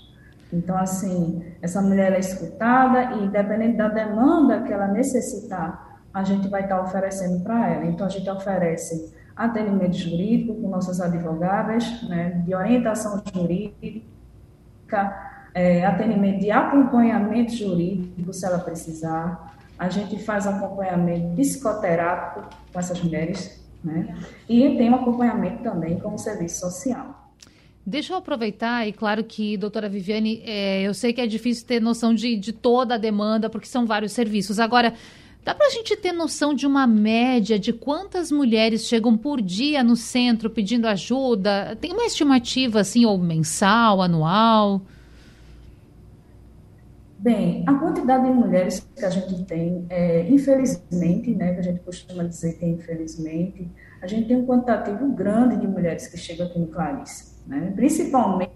Então, 0.50 0.78
assim, 0.78 1.44
essa 1.60 1.82
mulher 1.82 2.10
é 2.14 2.18
escutada 2.18 3.14
e, 3.14 3.24
independente 3.24 3.76
da 3.76 3.88
demanda 3.88 4.62
que 4.62 4.72
ela 4.72 4.88
necessitar, 4.88 6.00
a 6.14 6.24
gente 6.24 6.48
vai 6.48 6.62
estar 6.62 6.80
oferecendo 6.80 7.44
para 7.44 7.74
ela. 7.74 7.84
Então, 7.84 8.06
a 8.06 8.10
gente 8.10 8.30
oferece 8.30 9.12
atendimento 9.38 9.96
jurídico 9.96 10.54
com 10.56 10.68
nossas 10.68 11.00
advogadas, 11.00 12.02
né, 12.02 12.42
de 12.44 12.52
orientação 12.52 13.22
jurídica, 13.32 14.02
é, 15.54 15.86
atendimento 15.86 16.40
de 16.40 16.50
acompanhamento 16.50 17.52
jurídico, 17.52 18.32
se 18.32 18.44
ela 18.44 18.58
precisar. 18.58 19.56
A 19.78 19.88
gente 19.88 20.18
faz 20.18 20.44
acompanhamento 20.44 21.36
psicoterápico 21.36 22.50
com 22.72 22.78
essas 22.78 23.00
mulheres, 23.00 23.64
né, 23.82 24.12
e 24.48 24.76
tem 24.76 24.90
um 24.90 24.96
acompanhamento 24.96 25.62
também 25.62 26.00
com 26.00 26.14
o 26.14 26.18
serviço 26.18 26.58
social. 26.58 27.32
Deixa 27.86 28.12
eu 28.12 28.18
aproveitar, 28.18 28.86
e 28.86 28.92
claro 28.92 29.24
que, 29.24 29.56
doutora 29.56 29.88
Viviane, 29.88 30.42
é, 30.44 30.82
eu 30.82 30.92
sei 30.92 31.12
que 31.12 31.20
é 31.20 31.26
difícil 31.26 31.66
ter 31.66 31.80
noção 31.80 32.12
de, 32.12 32.36
de 32.36 32.52
toda 32.52 32.96
a 32.96 32.98
demanda, 32.98 33.48
porque 33.48 33.66
são 33.66 33.86
vários 33.86 34.12
serviços. 34.12 34.58
Agora, 34.58 34.92
Dá 35.44 35.54
para 35.54 35.66
a 35.66 35.70
gente 35.70 35.96
ter 35.96 36.12
noção 36.12 36.52
de 36.52 36.66
uma 36.66 36.86
média 36.86 37.58
de 37.58 37.72
quantas 37.72 38.30
mulheres 38.30 38.86
chegam 38.86 39.16
por 39.16 39.40
dia 39.40 39.82
no 39.82 39.96
centro 39.96 40.50
pedindo 40.50 40.86
ajuda? 40.86 41.76
Tem 41.80 41.92
uma 41.92 42.04
estimativa 42.04 42.80
assim, 42.80 43.06
ou 43.06 43.16
mensal, 43.16 44.02
anual? 44.02 44.82
Bem, 47.18 47.64
a 47.66 47.74
quantidade 47.74 48.26
de 48.26 48.30
mulheres 48.30 48.86
que 48.94 49.04
a 49.04 49.10
gente 49.10 49.42
tem, 49.44 49.84
é, 49.90 50.28
infelizmente, 50.30 51.34
né, 51.34 51.52
que 51.54 51.60
a 51.60 51.62
gente 51.62 51.80
costuma 51.80 52.22
dizer 52.22 52.58
que 52.58 52.64
é 52.64 52.68
infelizmente, 52.68 53.68
a 54.00 54.06
gente 54.06 54.28
tem 54.28 54.36
um 54.36 54.46
quantitativo 54.46 55.08
grande 55.12 55.56
de 55.56 55.66
mulheres 55.66 56.06
que 56.06 56.16
chegam 56.16 56.46
aqui 56.46 56.60
no 56.60 56.68
Clarice, 56.68 57.34
né, 57.44 57.72
principalmente 57.74 58.52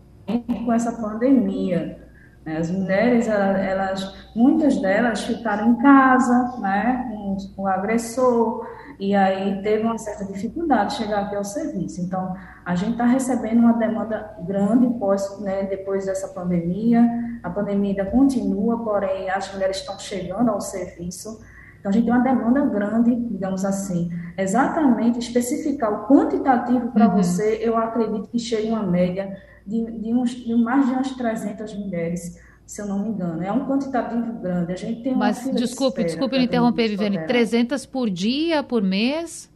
com 0.65 0.73
essa 0.73 0.93
pandemia. 0.93 1.99
Né? 2.45 2.59
As 2.59 2.71
mulheres, 2.71 3.29
elas, 3.29 4.15
muitas 4.35 4.77
delas 4.81 5.23
ficaram 5.25 5.73
em 5.73 5.77
casa, 5.77 6.57
né, 6.59 7.09
com, 7.55 7.63
o 7.63 7.67
agressor, 7.67 8.67
e 8.99 9.15
aí 9.15 9.63
teve 9.63 9.85
uma 9.85 9.99
certa 9.99 10.25
dificuldade 10.25 10.91
de 10.91 11.03
chegar 11.03 11.23
aqui 11.23 11.37
ao 11.37 11.45
serviço. 11.45 12.01
Então, 12.01 12.35
a 12.65 12.75
gente 12.75 12.93
está 12.93 13.05
recebendo 13.05 13.61
uma 13.61 13.73
demanda 13.73 14.37
grande 14.41 14.87
pós, 14.99 15.41
né, 15.41 15.65
depois 15.65 16.07
dessa 16.07 16.29
pandemia. 16.29 17.09
A 17.43 17.51
pandemia 17.51 17.91
ainda 17.91 18.11
continua, 18.11 18.85
porém 18.85 19.31
as 19.31 19.53
mulheres 19.53 19.79
estão 19.79 19.99
chegando 19.99 20.51
ao 20.51 20.61
serviço. 20.61 21.41
Então, 21.83 21.91
a 21.91 21.93
gente 21.93 22.05
tem 22.05 22.15
uma 22.15 22.23
demanda 22.23 22.65
grande, 22.67 23.13
digamos 23.13 23.65
assim. 23.65 24.09
Exatamente 24.39 25.19
especificar 25.19 25.93
o 25.93 26.07
quantitativo 26.07 26.93
para 26.93 27.09
uhum. 27.09 27.17
você, 27.17 27.59
eu 27.61 27.77
acredito 27.77 28.29
que 28.29 28.39
chegue 28.39 28.69
uma 28.69 28.85
média 28.85 29.37
de, 29.67 29.85
de, 29.99 30.15
uns, 30.15 30.31
de 30.31 30.55
mais 30.55 30.87
de 30.87 30.93
umas 30.93 31.11
300 31.11 31.75
mulheres, 31.75 32.41
se 32.65 32.81
eu 32.81 32.87
não 32.87 33.03
me 33.03 33.09
engano. 33.09 33.43
É 33.43 33.51
um 33.51 33.67
quantitativo 33.67 34.33
grande. 34.35 34.73
A 34.73 34.77
gente 34.77 35.03
tem 35.03 35.13
Mas, 35.17 35.43
desculpe, 35.57 36.03
de 36.03 36.11
desculpe 36.11 36.39
me 36.39 36.45
interromper, 36.45 36.87
Viviane. 36.87 37.27
300 37.27 37.85
por 37.85 38.09
dia, 38.09 38.63
por 38.63 38.81
mês? 38.81 39.51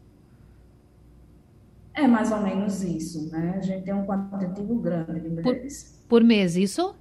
É 1.94 2.08
mais 2.08 2.32
ou 2.32 2.40
menos 2.40 2.82
isso, 2.82 3.30
né? 3.30 3.54
A 3.56 3.60
gente 3.60 3.84
tem 3.84 3.94
um 3.94 4.04
quantitativo 4.04 4.74
grande 4.80 5.20
de 5.20 5.28
mulheres. 5.28 5.96
Por, 6.08 6.20
por 6.20 6.24
mês, 6.24 6.56
isso? 6.56 6.92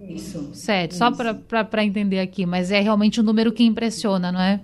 Isso. 0.00 0.50
Certo, 0.54 0.92
isso. 0.92 0.98
só 0.98 1.10
para 1.10 1.84
entender 1.84 2.20
aqui, 2.20 2.46
mas 2.46 2.70
é 2.70 2.80
realmente 2.80 3.20
um 3.20 3.24
número 3.24 3.52
que 3.52 3.64
impressiona, 3.64 4.30
não 4.30 4.40
é? 4.40 4.60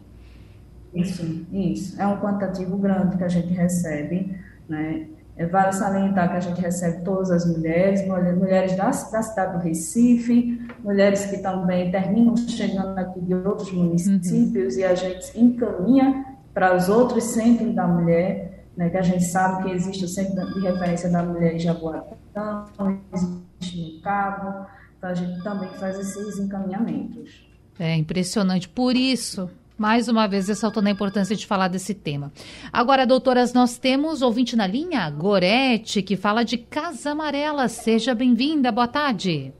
Isso, 0.95 1.47
isso. 1.53 2.01
É 2.01 2.07
um 2.07 2.19
quantitativo 2.19 2.77
grande 2.77 3.17
que 3.17 3.25
a 3.25 3.29
gente 3.29 3.53
recebe, 3.53 4.39
né? 4.69 5.09
É, 5.37 5.47
vale 5.47 5.73
salientar 5.73 6.31
que 6.31 6.37
a 6.37 6.41
gente 6.41 6.61
recebe 6.61 7.03
todas 7.03 7.29
as 7.33 7.45
mulheres, 7.45 8.07
mulheres 8.07 8.77
da, 8.77 8.85
da 8.85 9.23
cidade 9.23 9.59
do 9.59 9.65
Recife, 9.65 10.61
mulheres 10.79 11.27
que 11.27 11.39
também 11.39 11.91
terminam 11.91 12.37
chegando 12.37 12.97
aqui 12.97 13.21
de 13.21 13.35
outros 13.35 13.73
municípios 13.73 14.75
uhum. 14.75 14.81
e 14.81 14.85
a 14.85 14.95
gente 14.95 15.37
encaminha 15.37 16.25
para 16.53 16.77
os 16.77 16.89
outros 16.89 17.25
centros 17.25 17.75
da 17.75 17.85
mulher, 17.85 18.65
né, 18.77 18.89
que 18.91 18.97
a 18.97 19.03
gente 19.03 19.25
sabe 19.25 19.65
que 19.65 19.71
existe 19.73 20.05
o 20.05 20.09
centro 20.09 20.55
de 20.55 20.61
referência 20.61 21.11
da 21.11 21.25
mulher 21.25 21.57
em 21.57 21.59
Jaboatão, 21.59 22.67
existe 23.13 23.97
no 23.97 24.03
Cabo, 24.03 24.67
a 25.07 25.15
gente 25.15 25.43
também 25.43 25.69
faz 25.71 25.99
esses 25.99 26.39
encaminhamentos. 26.39 27.45
É 27.79 27.95
impressionante. 27.97 28.69
Por 28.69 28.97
isso, 28.97 29.51
mais 29.77 30.09
uma 30.09 30.27
vez 30.27 30.49
ressaltando 30.49 30.89
a 30.89 30.93
importância 30.93 31.35
de 31.35 31.47
falar 31.47 31.69
desse 31.69 31.95
tema. 31.95 32.33
Agora, 32.73 33.07
doutoras, 33.07 33.53
nós 33.53 33.77
temos 33.77 34.23
ouvinte 34.23 34.57
na 34.57 34.67
linha, 34.67 35.09
Gorete, 35.11 36.03
que 36.03 36.17
fala 36.17 36.45
de 36.45 36.57
Casa 36.57 37.11
Amarela. 37.11 37.69
Seja 37.69 38.15
bem-vinda, 38.15 38.71
boa 38.71 38.89
tarde. 38.89 39.53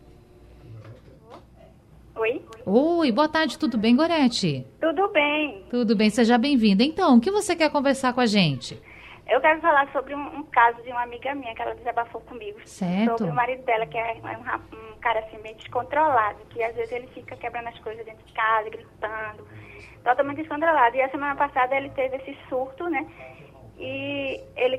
Oi. 2.17 2.43
Oi, 2.65 3.13
boa 3.13 3.29
tarde, 3.29 3.59
tudo 3.59 3.77
bem, 3.77 3.97
Gorete? 3.97 4.65
Tudo 4.81 5.09
bem. 5.13 5.65
Tudo 5.69 5.97
bem, 5.97 6.09
seja 6.11 6.39
bem-vinda. 6.39 6.85
Então, 6.85 7.17
o 7.17 7.21
que 7.21 7.31
você 7.31 7.57
quer 7.57 7.71
conversar 7.71 8.13
com 8.13 8.21
a 8.21 8.27
gente? 8.27 8.81
Eu 9.27 9.41
quero 9.41 9.61
falar 9.61 9.91
sobre 9.91 10.15
um, 10.15 10.39
um, 10.39 10.43
caso 10.45 10.83
de 10.83 10.91
uma 10.91 11.03
amiga 11.03 11.35
minha 11.35 11.55
que 11.55 11.63
ela 11.63 11.75
desabafou 11.75 12.21
comigo. 12.23 12.59
Certo. 12.67 13.19
Sobre 13.19 13.31
o 13.31 13.35
marido 13.35 13.65
dela, 13.65 13.87
que 13.87 13.97
é 13.97 14.21
um, 14.23 14.93
um 14.93 14.99
cara 14.99 15.21
assim 15.21 15.39
meio 15.39 15.57
descontrolado, 15.57 16.39
que 16.51 16.63
às 16.63 16.75
vezes 16.75 16.93
ele 16.93 17.07
fica 17.09 17.35
quebrando 17.37 17.69
as 17.69 17.79
coisas 17.79 18.05
dentro 18.05 18.25
de 18.25 18.33
casa, 18.33 18.69
gritando 18.69 19.47
totalmente 20.05 20.39
descontrolado. 20.39 20.97
E 20.97 21.03
a 21.03 21.11
semana 21.11 21.35
passada 21.35 21.75
ele 21.75 21.89
teve 21.91 22.17
esse 22.17 22.37
surto, 22.49 22.89
né? 22.89 23.07
E 23.79 24.41
ele 24.57 24.79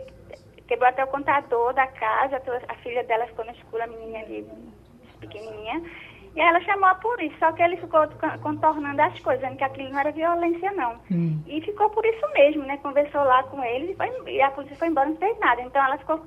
quebrou 0.68 0.90
até 0.90 1.04
o 1.04 1.08
contador 1.08 1.74
da 1.74 1.88
casa, 1.88 2.42
a 2.68 2.76
filha 2.76 3.04
dela 3.04 3.28
ficou 3.28 3.46
no 3.46 3.52
escuro, 3.52 3.84
a 3.84 3.88
menininha 3.88 4.26
de 4.26 4.46
pequenininha. 5.20 5.82
E 6.36 6.42
ela 6.42 6.60
chamou 6.62 6.90
a 6.90 6.96
polícia, 6.96 7.38
só 7.40 7.52
que 7.54 7.64
ele 7.64 7.78
ficou 7.78 8.02
contornando 8.42 9.02
as 9.02 9.18
coisas, 9.22 9.42
dizendo 9.42 9.58
que 9.58 9.64
aquilo 9.64 9.90
não 9.90 10.00
era 10.00 10.12
violência, 10.12 10.70
não. 10.74 11.00
Hum. 11.10 11.42
E 11.48 11.62
ficou 11.62 11.90
por 11.90 12.06
isso 12.06 12.28
mesmo, 12.34 12.64
né? 12.64 12.78
Conversou 12.78 13.24
lá 13.24 13.44
com 13.44 13.64
ele 13.64 13.94
e, 13.94 13.96
foi, 13.96 14.12
e, 14.28 14.42
a 14.42 14.52
polícia 14.52 14.76
foi 14.76 14.90
embora, 14.90 15.10
não 15.10 15.16
fez 15.16 15.40
nada. 15.40 15.62
Então 15.62 15.84
ela 15.84 15.98
ficou 15.98 16.22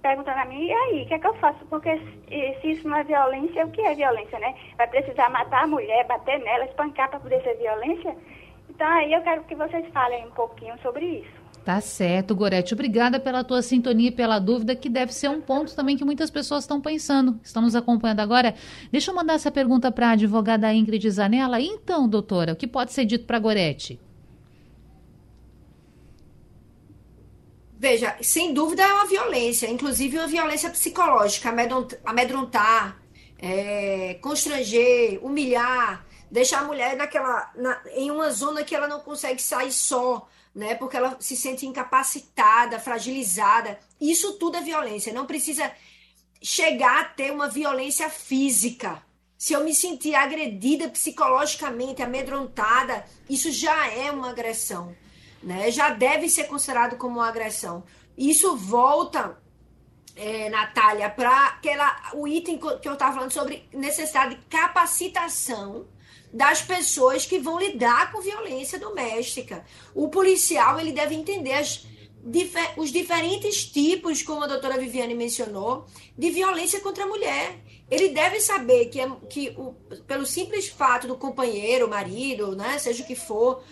perguntando 0.00 0.38
a 0.38 0.44
mim, 0.44 0.64
e 0.64 0.72
aí, 0.72 1.02
o 1.02 1.06
que 1.08 1.14
é 1.14 1.18
que 1.18 1.26
eu 1.26 1.34
faço? 1.34 1.66
Porque 1.66 1.98
se, 1.98 2.60
se 2.60 2.70
isso 2.70 2.88
não 2.88 2.98
é 2.98 3.02
violência, 3.02 3.66
o 3.66 3.70
que 3.72 3.80
é 3.80 3.94
violência, 3.96 4.38
né? 4.38 4.54
Vai 4.76 4.86
precisar 4.86 5.28
matar 5.28 5.64
a 5.64 5.66
mulher, 5.66 6.06
bater 6.06 6.38
nela, 6.38 6.64
espancar 6.64 7.10
para 7.10 7.18
poder 7.18 7.42
ser 7.42 7.54
violência? 7.56 8.16
Então 8.70 8.86
aí 8.86 9.12
eu 9.12 9.20
quero 9.22 9.42
que 9.42 9.56
vocês 9.56 9.84
falem 9.92 10.24
um 10.24 10.30
pouquinho 10.30 10.78
sobre 10.78 11.04
isso. 11.04 11.47
Tá 11.68 11.82
certo, 11.82 12.34
Gorete. 12.34 12.72
Obrigada 12.72 13.20
pela 13.20 13.44
tua 13.44 13.60
sintonia 13.60 14.08
e 14.08 14.10
pela 14.10 14.38
dúvida, 14.38 14.74
que 14.74 14.88
deve 14.88 15.12
ser 15.12 15.28
um 15.28 15.38
ponto 15.38 15.76
também 15.76 15.98
que 15.98 16.04
muitas 16.04 16.30
pessoas 16.30 16.64
estão 16.64 16.80
pensando, 16.80 17.38
estão 17.44 17.60
nos 17.60 17.76
acompanhando 17.76 18.20
agora. 18.20 18.54
Deixa 18.90 19.10
eu 19.10 19.14
mandar 19.14 19.34
essa 19.34 19.50
pergunta 19.50 19.92
para 19.92 20.08
a 20.08 20.12
advogada 20.12 20.72
Ingrid 20.72 21.10
Zanella. 21.10 21.60
Então, 21.60 22.08
doutora, 22.08 22.54
o 22.54 22.56
que 22.56 22.66
pode 22.66 22.94
ser 22.94 23.04
dito 23.04 23.26
para 23.26 23.38
Gorete? 23.38 24.00
Veja, 27.78 28.16
sem 28.22 28.54
dúvida 28.54 28.82
é 28.82 28.90
uma 28.94 29.04
violência, 29.04 29.70
inclusive 29.70 30.16
uma 30.16 30.26
violência 30.26 30.70
psicológica, 30.70 31.54
amedrontar, 32.02 32.98
é, 33.38 34.14
constranger, 34.22 35.22
humilhar, 35.22 36.06
deixar 36.30 36.60
a 36.60 36.64
mulher 36.64 36.96
naquela, 36.96 37.52
na, 37.54 37.78
em 37.94 38.10
uma 38.10 38.30
zona 38.30 38.64
que 38.64 38.74
ela 38.74 38.88
não 38.88 39.00
consegue 39.00 39.42
sair 39.42 39.70
só 39.70 40.26
né? 40.54 40.74
Porque 40.74 40.96
ela 40.96 41.16
se 41.20 41.36
sente 41.36 41.66
incapacitada, 41.66 42.78
fragilizada. 42.78 43.78
Isso 44.00 44.34
tudo 44.34 44.56
é 44.56 44.60
violência. 44.60 45.12
Não 45.12 45.26
precisa 45.26 45.70
chegar 46.42 47.00
a 47.00 47.04
ter 47.04 47.32
uma 47.32 47.48
violência 47.48 48.08
física. 48.08 49.02
Se 49.36 49.52
eu 49.52 49.62
me 49.62 49.74
sentir 49.74 50.14
agredida 50.14 50.88
psicologicamente, 50.88 52.02
amedrontada, 52.02 53.04
isso 53.30 53.52
já 53.52 53.88
é 53.88 54.10
uma 54.10 54.30
agressão, 54.30 54.96
né? 55.42 55.70
Já 55.70 55.90
deve 55.90 56.28
ser 56.28 56.44
considerado 56.44 56.96
como 56.96 57.20
uma 57.20 57.28
agressão. 57.28 57.84
Isso 58.16 58.56
volta, 58.56 59.40
é, 60.16 60.50
Natália, 60.50 61.08
para 61.08 61.60
o 62.14 62.26
item 62.26 62.58
que 62.58 62.88
eu 62.88 62.94
estava 62.94 63.14
falando 63.14 63.30
sobre 63.30 63.68
necessidade 63.72 64.34
de 64.34 64.40
capacitação 64.46 65.86
das 66.32 66.62
pessoas 66.62 67.24
que 67.24 67.38
vão 67.38 67.58
lidar 67.58 68.12
com 68.12 68.20
violência 68.20 68.78
doméstica. 68.78 69.64
O 69.94 70.08
policial 70.08 70.78
ele 70.78 70.92
deve 70.92 71.14
entender 71.14 71.54
as, 71.54 71.86
os 72.76 72.90
diferentes 72.90 73.66
tipos, 73.66 74.22
como 74.22 74.44
a 74.44 74.46
doutora 74.46 74.78
Viviane 74.78 75.14
mencionou, 75.14 75.86
de 76.16 76.30
violência 76.30 76.80
contra 76.80 77.04
a 77.04 77.06
mulher. 77.06 77.58
Ele 77.90 78.10
deve 78.10 78.40
saber 78.40 78.86
que, 78.86 79.00
é, 79.00 79.10
que 79.30 79.54
o, 79.56 79.74
pelo 80.06 80.26
simples 80.26 80.68
fato 80.68 81.06
do 81.06 81.16
companheiro, 81.16 81.88
marido, 81.88 82.54
né, 82.54 82.78
seja 82.78 83.02
o 83.02 83.06
que 83.06 83.14
for, 83.14 83.62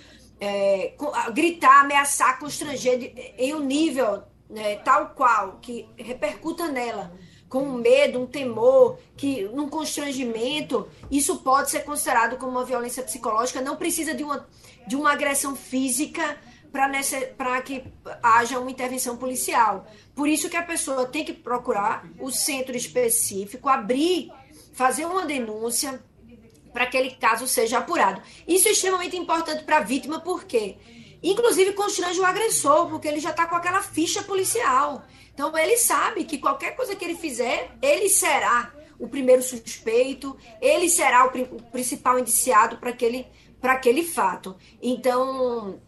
é, 0.41 0.95
gritar, 1.35 1.83
ameaçar, 1.83 2.39
constranger 2.39 2.99
de, 2.99 3.07
em 3.39 3.55
um 3.55 3.61
nível 3.61 4.23
né, 4.49 4.77
tal 4.77 5.11
qual 5.11 5.59
que 5.61 5.89
repercuta 5.97 6.69
nela 6.69 7.13
com 7.49 7.63
um 7.63 7.75
medo, 7.75 8.21
um 8.21 8.27
temor, 8.27 8.99
que 9.17 9.45
num 9.45 9.69
constrangimento, 9.69 10.89
isso 11.11 11.39
pode 11.39 11.71
ser 11.71 11.85
considerado 11.85 12.37
como 12.37 12.53
uma 12.53 12.65
violência 12.65 13.03
psicológica, 13.03 13.61
não 13.61 13.77
precisa 13.77 14.15
de 14.15 14.25
uma, 14.25 14.47
de 14.87 14.97
uma 14.97 15.13
agressão 15.13 15.55
física 15.55 16.37
para 17.37 17.63
que 17.63 17.85
haja 18.23 18.59
uma 18.59 18.71
intervenção 18.71 19.17
policial. 19.17 19.87
Por 20.15 20.29
isso 20.29 20.51
que 20.51 20.57
a 20.57 20.63
pessoa 20.63 21.07
tem 21.07 21.25
que 21.25 21.33
procurar 21.33 22.07
o 22.21 22.31
centro 22.31 22.77
específico, 22.77 23.69
abrir, 23.69 24.31
fazer 24.75 25.07
uma 25.07 25.25
denúncia 25.25 26.03
para 26.73 26.85
que 26.87 26.99
aquele 26.99 27.15
caso 27.15 27.47
seja 27.47 27.79
apurado. 27.79 28.21
Isso 28.47 28.69
é 28.69 28.73
extremamente 28.73 29.17
importante 29.17 29.65
para 29.65 29.79
a 29.79 29.81
vítima, 29.81 30.21
porque 30.21 30.77
inclusive 31.23 31.73
constrange 31.73 32.21
o 32.21 32.25
agressor, 32.25 32.89
porque 32.91 33.09
ele 33.09 33.21
já 33.21 33.31
está 33.31 33.47
com 33.47 33.57
aquela 33.57 33.83
ficha 33.83 34.23
policial. 34.23 35.03
Então 35.37 35.57
ele 35.59 35.77
sabe 35.77 36.25
que 36.25 36.39
qualquer 36.39 36.75
coisa 36.75 36.97
que 36.97 37.05
ele 37.05 37.15
fizer, 37.15 37.77
ele 37.83 38.09
será 38.09 38.73
o 38.99 39.07
primeiro 39.07 39.43
suspeito, 39.43 40.35
ele 40.63 40.89
será 40.89 41.27
o, 41.27 41.57
o 41.57 41.63
principal 41.65 42.19
indiciado 42.19 42.79
para 42.79 42.89
aquele, 42.89 43.27
aquele 43.63 44.03
fato. 44.03 44.57
Então, 44.81 45.79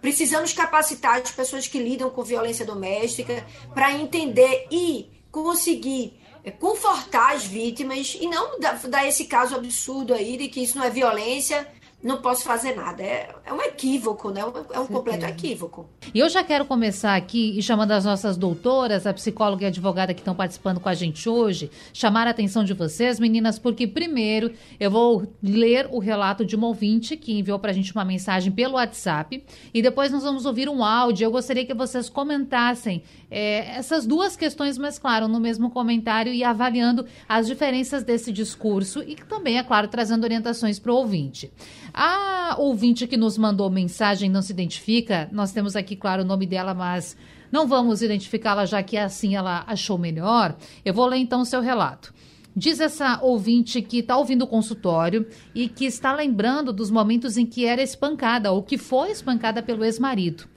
precisamos 0.00 0.52
capacitar 0.52 1.20
as 1.20 1.32
pessoas 1.32 1.66
que 1.66 1.80
lidam 1.80 2.08
com 2.08 2.22
violência 2.22 2.64
doméstica 2.64 3.44
para 3.74 3.92
entender 3.92 4.68
e 4.70 5.10
conseguir 5.28 6.20
é, 6.44 6.52
confortar 6.52 7.34
as 7.34 7.44
vítimas 7.44 8.16
e 8.20 8.28
não 8.28 8.60
dar 8.60 9.08
esse 9.08 9.24
caso 9.24 9.56
absurdo 9.56 10.14
aí 10.14 10.36
de 10.36 10.46
que 10.46 10.62
isso 10.62 10.78
não 10.78 10.84
é 10.84 10.90
violência, 10.90 11.66
não 12.04 12.20
posso 12.20 12.44
fazer 12.44 12.76
nada. 12.76 13.02
É, 13.02 13.34
é 13.46 13.52
um 13.52 13.62
equívoco, 13.62 14.30
né? 14.30 14.42
É 14.72 14.78
um 14.78 14.86
completo 14.86 15.24
equívoco. 15.24 15.88
E 16.12 16.18
eu 16.18 16.28
já 16.28 16.44
quero 16.44 16.66
começar 16.66 17.16
aqui 17.16 17.58
e 17.58 17.62
chamando 17.62 17.92
as 17.92 18.04
nossas 18.04 18.36
doutoras, 18.36 19.06
a 19.06 19.14
psicóloga 19.14 19.62
e 19.62 19.64
a 19.64 19.68
advogada 19.68 20.12
que 20.12 20.20
estão 20.20 20.34
participando 20.34 20.78
com 20.78 20.88
a 20.90 20.94
gente 20.94 21.26
hoje, 21.30 21.70
chamar 21.94 22.26
a 22.26 22.30
atenção 22.30 22.62
de 22.62 22.74
vocês, 22.74 23.18
meninas, 23.18 23.58
porque 23.58 23.86
primeiro 23.86 24.52
eu 24.78 24.90
vou 24.90 25.26
ler 25.42 25.88
o 25.90 25.98
relato 25.98 26.44
de 26.44 26.54
uma 26.54 26.66
ouvinte 26.66 27.16
que 27.16 27.38
enviou 27.38 27.58
para 27.58 27.70
a 27.70 27.74
gente 27.74 27.90
uma 27.94 28.04
mensagem 28.04 28.52
pelo 28.52 28.74
WhatsApp 28.74 29.42
e 29.72 29.80
depois 29.80 30.12
nós 30.12 30.22
vamos 30.22 30.44
ouvir 30.44 30.68
um 30.68 30.84
áudio. 30.84 31.24
Eu 31.24 31.30
gostaria 31.30 31.64
que 31.64 31.72
vocês 31.72 32.10
comentassem 32.10 33.02
é, 33.30 33.78
essas 33.78 34.04
duas 34.04 34.36
questões, 34.36 34.76
mas 34.76 34.98
claro, 34.98 35.26
no 35.26 35.40
mesmo 35.40 35.70
comentário 35.70 36.34
e 36.34 36.44
avaliando 36.44 37.06
as 37.26 37.46
diferenças 37.46 38.02
desse 38.02 38.30
discurso 38.30 39.02
e 39.02 39.16
também, 39.16 39.58
é 39.58 39.62
claro, 39.62 39.88
trazendo 39.88 40.24
orientações 40.24 40.78
para 40.78 40.92
o 40.92 40.96
ouvinte. 40.96 41.50
A 41.96 42.56
ouvinte 42.58 43.06
que 43.06 43.16
nos 43.16 43.38
mandou 43.38 43.70
mensagem 43.70 44.28
não 44.28 44.42
se 44.42 44.52
identifica, 44.52 45.28
nós 45.30 45.52
temos 45.52 45.76
aqui, 45.76 45.94
claro, 45.94 46.24
o 46.24 46.26
nome 46.26 46.44
dela, 46.44 46.74
mas 46.74 47.16
não 47.52 47.68
vamos 47.68 48.02
identificá-la, 48.02 48.66
já 48.66 48.82
que 48.82 48.96
assim 48.96 49.36
ela 49.36 49.62
achou 49.64 49.96
melhor. 49.96 50.56
Eu 50.84 50.92
vou 50.92 51.06
ler 51.06 51.18
então 51.18 51.42
o 51.42 51.44
seu 51.44 51.60
relato. 51.60 52.12
Diz 52.56 52.80
essa 52.80 53.20
ouvinte 53.22 53.80
que 53.80 53.98
está 53.98 54.16
ouvindo 54.16 54.42
o 54.42 54.48
consultório 54.48 55.24
e 55.54 55.68
que 55.68 55.84
está 55.84 56.12
lembrando 56.12 56.72
dos 56.72 56.90
momentos 56.90 57.36
em 57.36 57.46
que 57.46 57.64
era 57.64 57.80
espancada 57.80 58.50
ou 58.50 58.60
que 58.60 58.76
foi 58.76 59.12
espancada 59.12 59.62
pelo 59.62 59.84
ex-marido. 59.84 60.48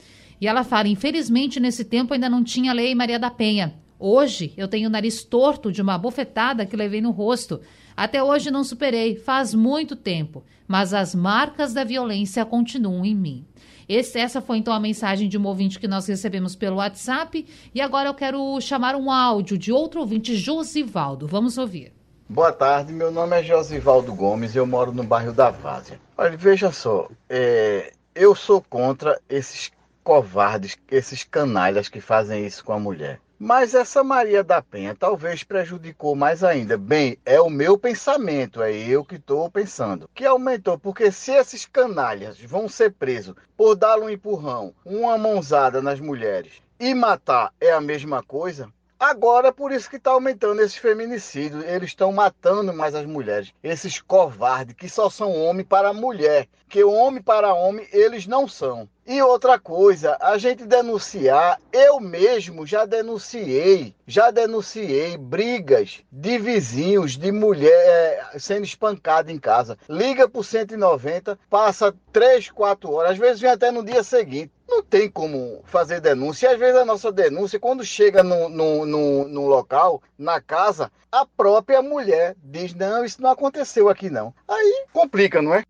E 0.41 0.47
ela 0.47 0.63
fala: 0.63 0.87
infelizmente, 0.87 1.59
nesse 1.59 1.85
tempo 1.85 2.15
ainda 2.15 2.27
não 2.27 2.43
tinha 2.43 2.73
lei 2.73 2.95
Maria 2.95 3.19
da 3.19 3.29
Penha. 3.29 3.75
Hoje 3.99 4.53
eu 4.55 4.67
tenho 4.67 4.89
o 4.89 4.91
nariz 4.91 5.23
torto 5.23 5.71
de 5.71 5.81
uma 5.81 5.97
bofetada 5.97 6.65
que 6.65 6.75
levei 6.75 7.01
no 7.01 7.11
rosto. 7.11 7.59
Até 7.95 8.21
hoje 8.21 8.51
não 8.51 8.63
superei, 8.63 9.15
faz 9.15 9.53
muito 9.55 9.95
tempo, 9.95 10.43
mas 10.67 10.93
as 10.93 11.15
marcas 11.15 11.73
da 11.73 11.83
violência 11.83 12.45
continuam 12.45 13.03
em 13.03 13.15
mim. 13.15 13.45
Esse, 13.89 14.19
essa 14.19 14.41
foi 14.41 14.57
então 14.57 14.73
a 14.73 14.79
mensagem 14.79 15.29
de 15.29 15.37
um 15.37 15.47
ouvinte 15.47 15.79
que 15.79 15.87
nós 15.87 16.05
recebemos 16.07 16.55
pelo 16.55 16.75
WhatsApp. 16.75 17.45
E 17.73 17.81
agora 17.81 18.09
eu 18.09 18.13
quero 18.13 18.59
chamar 18.59 18.95
um 18.95 19.09
áudio 19.09 19.57
de 19.57 19.71
outro 19.71 20.01
ouvinte, 20.01 20.35
Josivaldo. 20.35 21.25
Vamos 21.25 21.57
ouvir. 21.57 21.93
Boa 22.29 22.51
tarde, 22.51 22.91
meu 22.91 23.09
nome 23.09 23.39
é 23.39 23.41
Josivaldo 23.41 24.13
Gomes, 24.13 24.53
eu 24.53 24.67
moro 24.67 24.91
no 24.91 25.01
bairro 25.01 25.31
da 25.31 25.49
Várzea. 25.49 25.97
Olha, 26.17 26.35
veja 26.35 26.73
só, 26.73 27.07
é, 27.29 27.93
eu 28.13 28.35
sou 28.35 28.61
contra 28.61 29.17
esses 29.29 29.71
covardes, 30.03 30.75
esses 30.91 31.23
canalhas 31.23 31.87
que 31.87 32.01
fazem 32.01 32.45
isso 32.45 32.65
com 32.65 32.73
a 32.73 32.79
mulher. 32.79 33.21
Mas 33.39 33.75
essa 33.75 34.03
Maria 34.03 34.43
da 34.43 34.63
Penha 34.63 34.95
talvez 34.95 35.43
prejudicou 35.43 36.15
mais 36.15 36.43
ainda. 36.43 36.77
Bem, 36.77 37.17
é 37.23 37.39
o 37.39 37.49
meu 37.49 37.77
pensamento, 37.77 38.63
é 38.63 38.71
eu 38.71 39.05
que 39.05 39.15
estou 39.15 39.49
pensando. 39.51 40.09
Que 40.15 40.25
aumentou, 40.25 40.79
porque 40.79 41.11
se 41.11 41.31
esses 41.31 41.65
canalhas 41.65 42.39
vão 42.41 42.67
ser 42.67 42.93
presos 42.93 43.35
por 43.55 43.75
dar 43.75 43.99
um 43.99 44.09
empurrão, 44.09 44.73
uma 44.83 45.17
mãozada 45.17 45.81
nas 45.81 45.99
mulheres 45.99 46.53
e 46.79 46.95
matar 46.95 47.53
é 47.61 47.71
a 47.71 47.81
mesma 47.81 48.23
coisa, 48.23 48.71
Agora, 48.99 49.53
por 49.53 49.71
isso 49.71 49.87
que 49.91 49.97
está 49.97 50.09
aumentando 50.09 50.59
esses 50.59 50.77
feminicídios. 50.77 51.63
Eles 51.65 51.89
estão 51.89 52.11
matando 52.11 52.73
mais 52.73 52.95
as 52.95 53.05
mulheres. 53.05 53.53
Esses 53.61 54.01
covardes 54.01 54.75
que 54.75 54.89
só 54.89 55.07
são 55.07 55.35
homem 55.35 55.63
para 55.63 55.93
mulher. 55.93 56.47
Que 56.67 56.83
homem 56.83 57.21
para 57.21 57.53
homem 57.53 57.87
eles 57.91 58.25
não 58.25 58.47
são. 58.47 58.89
E 59.09 59.21
outra 59.21 59.57
coisa, 59.57 60.17
a 60.19 60.37
gente 60.37 60.65
denunciar, 60.65 61.61
eu 61.71 61.97
mesmo 61.97 62.67
já 62.67 62.83
denunciei, 62.83 63.95
já 64.05 64.31
denunciei 64.31 65.15
brigas 65.15 66.03
de 66.11 66.37
vizinhos, 66.37 67.15
de 67.15 67.31
mulher 67.31 67.71
é, 67.71 68.37
sendo 68.37 68.65
espancada 68.65 69.31
em 69.31 69.39
casa. 69.39 69.77
Liga 69.87 70.27
pro 70.27 70.43
190, 70.43 71.39
passa 71.49 71.95
3, 72.11 72.51
4 72.51 72.91
horas, 72.91 73.11
às 73.11 73.17
vezes 73.17 73.39
vem 73.39 73.49
até 73.49 73.71
no 73.71 73.81
dia 73.81 74.03
seguinte. 74.03 74.51
Não 74.67 74.83
tem 74.83 75.09
como 75.09 75.61
fazer 75.63 76.01
denúncia. 76.01 76.47
E 76.49 76.53
às 76.53 76.59
vezes 76.59 76.75
a 76.75 76.83
nossa 76.83 77.09
denúncia, 77.09 77.57
quando 77.57 77.85
chega 77.85 78.21
no, 78.21 78.49
no, 78.49 78.85
no, 78.85 79.27
no 79.29 79.47
local, 79.47 80.01
na 80.17 80.41
casa, 80.41 80.91
a 81.09 81.25
própria 81.25 81.81
mulher 81.81 82.35
diz: 82.43 82.73
Não, 82.73 83.05
isso 83.05 83.21
não 83.21 83.29
aconteceu 83.29 83.87
aqui 83.87 84.09
não. 84.09 84.33
Aí 84.45 84.85
complica, 84.91 85.41
não 85.41 85.53
é? 85.55 85.63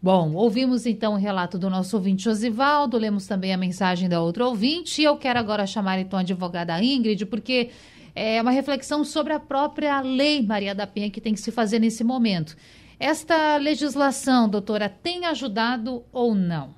Bom, 0.00 0.34
ouvimos 0.34 0.86
então 0.86 1.14
o 1.14 1.16
relato 1.16 1.58
do 1.58 1.70
nosso 1.70 1.96
ouvinte 1.96 2.24
Josivaldo, 2.24 2.98
lemos 2.98 3.26
também 3.26 3.52
a 3.52 3.56
mensagem 3.56 4.08
da 4.08 4.20
outra 4.20 4.46
ouvinte, 4.46 5.00
e 5.00 5.04
eu 5.04 5.16
quero 5.16 5.38
agora 5.38 5.66
chamar 5.66 5.98
então 5.98 6.18
a 6.18 6.22
advogada 6.22 6.80
Ingrid, 6.82 7.26
porque 7.26 7.70
é 8.14 8.40
uma 8.40 8.50
reflexão 8.50 9.04
sobre 9.04 9.32
a 9.32 9.40
própria 9.40 10.00
lei 10.00 10.42
Maria 10.42 10.74
da 10.74 10.86
Penha 10.86 11.10
que 11.10 11.20
tem 11.20 11.34
que 11.34 11.40
se 11.40 11.50
fazer 11.50 11.78
nesse 11.78 12.04
momento. 12.04 12.56
Esta 13.00 13.56
legislação, 13.56 14.48
doutora, 14.48 14.88
tem 14.88 15.26
ajudado 15.26 16.04
ou 16.12 16.34
não? 16.34 16.74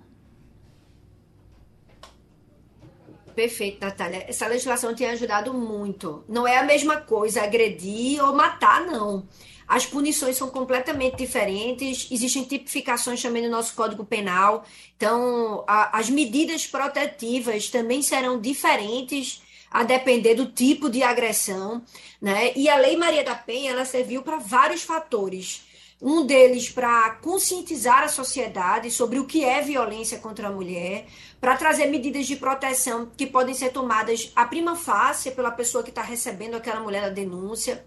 perfeito, 3.38 3.80
Natália. 3.80 4.24
Essa 4.26 4.48
legislação 4.48 4.92
tem 4.96 5.06
ajudado 5.10 5.54
muito. 5.54 6.24
Não 6.28 6.44
é 6.44 6.58
a 6.58 6.64
mesma 6.64 6.96
coisa 6.96 7.42
agredir 7.42 8.20
ou 8.20 8.34
matar, 8.34 8.84
não. 8.84 9.28
As 9.68 9.84
punições 9.84 10.38
são 10.38 10.48
completamente 10.48 11.16
diferentes, 11.16 12.08
existem 12.10 12.42
tipificações 12.44 13.20
também 13.20 13.42
no 13.42 13.50
nosso 13.50 13.74
Código 13.74 14.02
Penal. 14.02 14.64
Então, 14.96 15.62
a, 15.68 15.98
as 15.98 16.08
medidas 16.08 16.66
protetivas 16.66 17.68
também 17.68 18.00
serão 18.00 18.40
diferentes 18.40 19.42
a 19.70 19.84
depender 19.84 20.34
do 20.34 20.46
tipo 20.46 20.88
de 20.88 21.02
agressão, 21.02 21.82
né? 22.20 22.52
E 22.56 22.66
a 22.70 22.76
Lei 22.76 22.96
Maria 22.96 23.22
da 23.22 23.34
Penha, 23.34 23.72
ela 23.72 23.84
serviu 23.84 24.22
para 24.22 24.38
vários 24.38 24.82
fatores. 24.82 25.66
Um 26.00 26.24
deles 26.24 26.70
para 26.70 27.10
conscientizar 27.16 28.04
a 28.04 28.08
sociedade 28.08 28.90
sobre 28.90 29.18
o 29.18 29.26
que 29.26 29.44
é 29.44 29.60
violência 29.60 30.18
contra 30.18 30.48
a 30.48 30.52
mulher, 30.52 31.06
para 31.40 31.56
trazer 31.56 31.86
medidas 31.86 32.26
de 32.26 32.36
proteção 32.36 33.10
que 33.16 33.26
podem 33.26 33.52
ser 33.52 33.70
tomadas 33.70 34.32
a 34.34 34.46
prima 34.46 34.76
facie 34.76 35.32
pela 35.32 35.50
pessoa 35.50 35.84
que 35.84 35.90
está 35.90 36.02
recebendo 36.02 36.54
aquela 36.54 36.80
mulher 36.80 37.04
a 37.04 37.08
denúncia. 37.10 37.84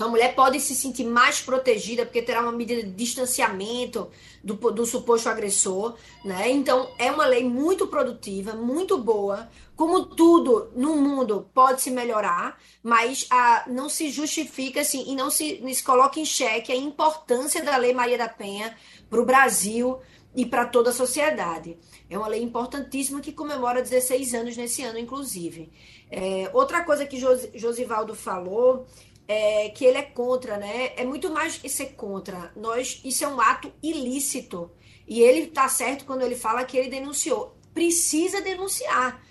Então 0.00 0.08
a 0.08 0.12
mulher 0.12 0.34
pode 0.34 0.58
se 0.60 0.74
sentir 0.74 1.04
mais 1.04 1.42
protegida 1.42 2.06
porque 2.06 2.22
terá 2.22 2.40
uma 2.40 2.52
medida 2.52 2.82
de 2.82 2.90
distanciamento 2.90 4.08
do, 4.42 4.54
do 4.54 4.86
suposto 4.86 5.28
agressor, 5.28 5.94
né? 6.24 6.48
Então 6.48 6.90
é 6.96 7.12
uma 7.12 7.26
lei 7.26 7.44
muito 7.44 7.86
produtiva, 7.86 8.54
muito 8.54 8.96
boa, 8.96 9.50
como 9.76 10.06
tudo 10.06 10.72
no 10.74 10.96
mundo 10.96 11.50
pode 11.52 11.82
se 11.82 11.90
melhorar, 11.90 12.58
mas 12.82 13.26
ah, 13.28 13.64
não 13.66 13.90
se 13.90 14.08
justifica 14.08 14.80
assim 14.80 15.04
e 15.06 15.14
não 15.14 15.28
se, 15.28 15.62
se 15.74 15.82
coloca 15.82 16.18
em 16.18 16.24
xeque 16.24 16.72
a 16.72 16.76
importância 16.76 17.62
da 17.62 17.76
Lei 17.76 17.92
Maria 17.92 18.16
da 18.16 18.26
Penha 18.26 18.74
para 19.10 19.20
o 19.20 19.26
Brasil 19.26 20.00
e 20.34 20.46
para 20.46 20.64
toda 20.64 20.88
a 20.88 20.94
sociedade. 20.94 21.76
É 22.08 22.16
uma 22.16 22.28
lei 22.28 22.42
importantíssima 22.42 23.20
que 23.20 23.32
comemora 23.32 23.82
16 23.82 24.32
anos 24.32 24.56
nesse 24.56 24.82
ano, 24.82 24.98
inclusive. 24.98 25.70
É, 26.10 26.50
outra 26.54 26.82
coisa 26.84 27.04
que 27.04 27.18
Jos, 27.18 27.48
Josivaldo 27.54 28.14
falou 28.14 28.86
é 29.30 29.68
que 29.68 29.84
ele 29.84 29.98
é 29.98 30.02
contra, 30.02 30.56
né? 30.56 30.92
É 30.96 31.04
muito 31.04 31.30
mais 31.30 31.56
que 31.56 31.68
ser 31.68 31.92
contra. 31.94 32.52
Nós, 32.56 33.00
isso 33.04 33.24
é 33.24 33.28
um 33.28 33.40
ato 33.40 33.72
ilícito. 33.82 34.70
E 35.06 35.20
ele 35.20 35.42
está 35.42 35.68
certo 35.68 36.04
quando 36.04 36.22
ele 36.22 36.34
fala 36.34 36.64
que 36.64 36.76
ele 36.76 36.88
denunciou. 36.88 37.56
Precisa 37.72 38.40
denunciar 38.40 39.22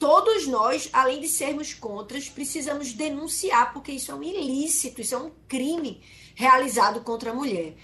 todos 0.00 0.46
nós, 0.46 0.88
além 0.94 1.20
de 1.20 1.28
sermos 1.28 1.74
contras, 1.74 2.26
precisamos 2.26 2.94
denunciar, 2.94 3.72
porque 3.74 3.92
isso 3.92 4.10
é 4.10 4.14
um 4.14 4.22
ilícito, 4.22 5.02
isso 5.02 5.14
é 5.14 5.18
um 5.18 5.30
crime 5.46 6.00
realizado 6.34 7.02
contra 7.02 7.32
a 7.32 7.34
mulher. 7.34 7.74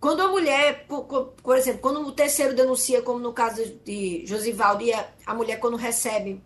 Quando 0.00 0.22
a 0.22 0.28
mulher, 0.28 0.86
por, 0.86 1.04
por 1.42 1.56
exemplo, 1.56 1.80
quando 1.80 2.00
o 2.00 2.12
terceiro 2.12 2.54
denuncia, 2.54 3.02
como 3.02 3.18
no 3.18 3.32
caso 3.32 3.62
de 3.84 4.24
Josivaldo, 4.26 4.82
e 4.84 4.92
a, 4.92 5.06
a 5.26 5.34
mulher 5.34 5.60
quando 5.60 5.76
recebe 5.76 6.40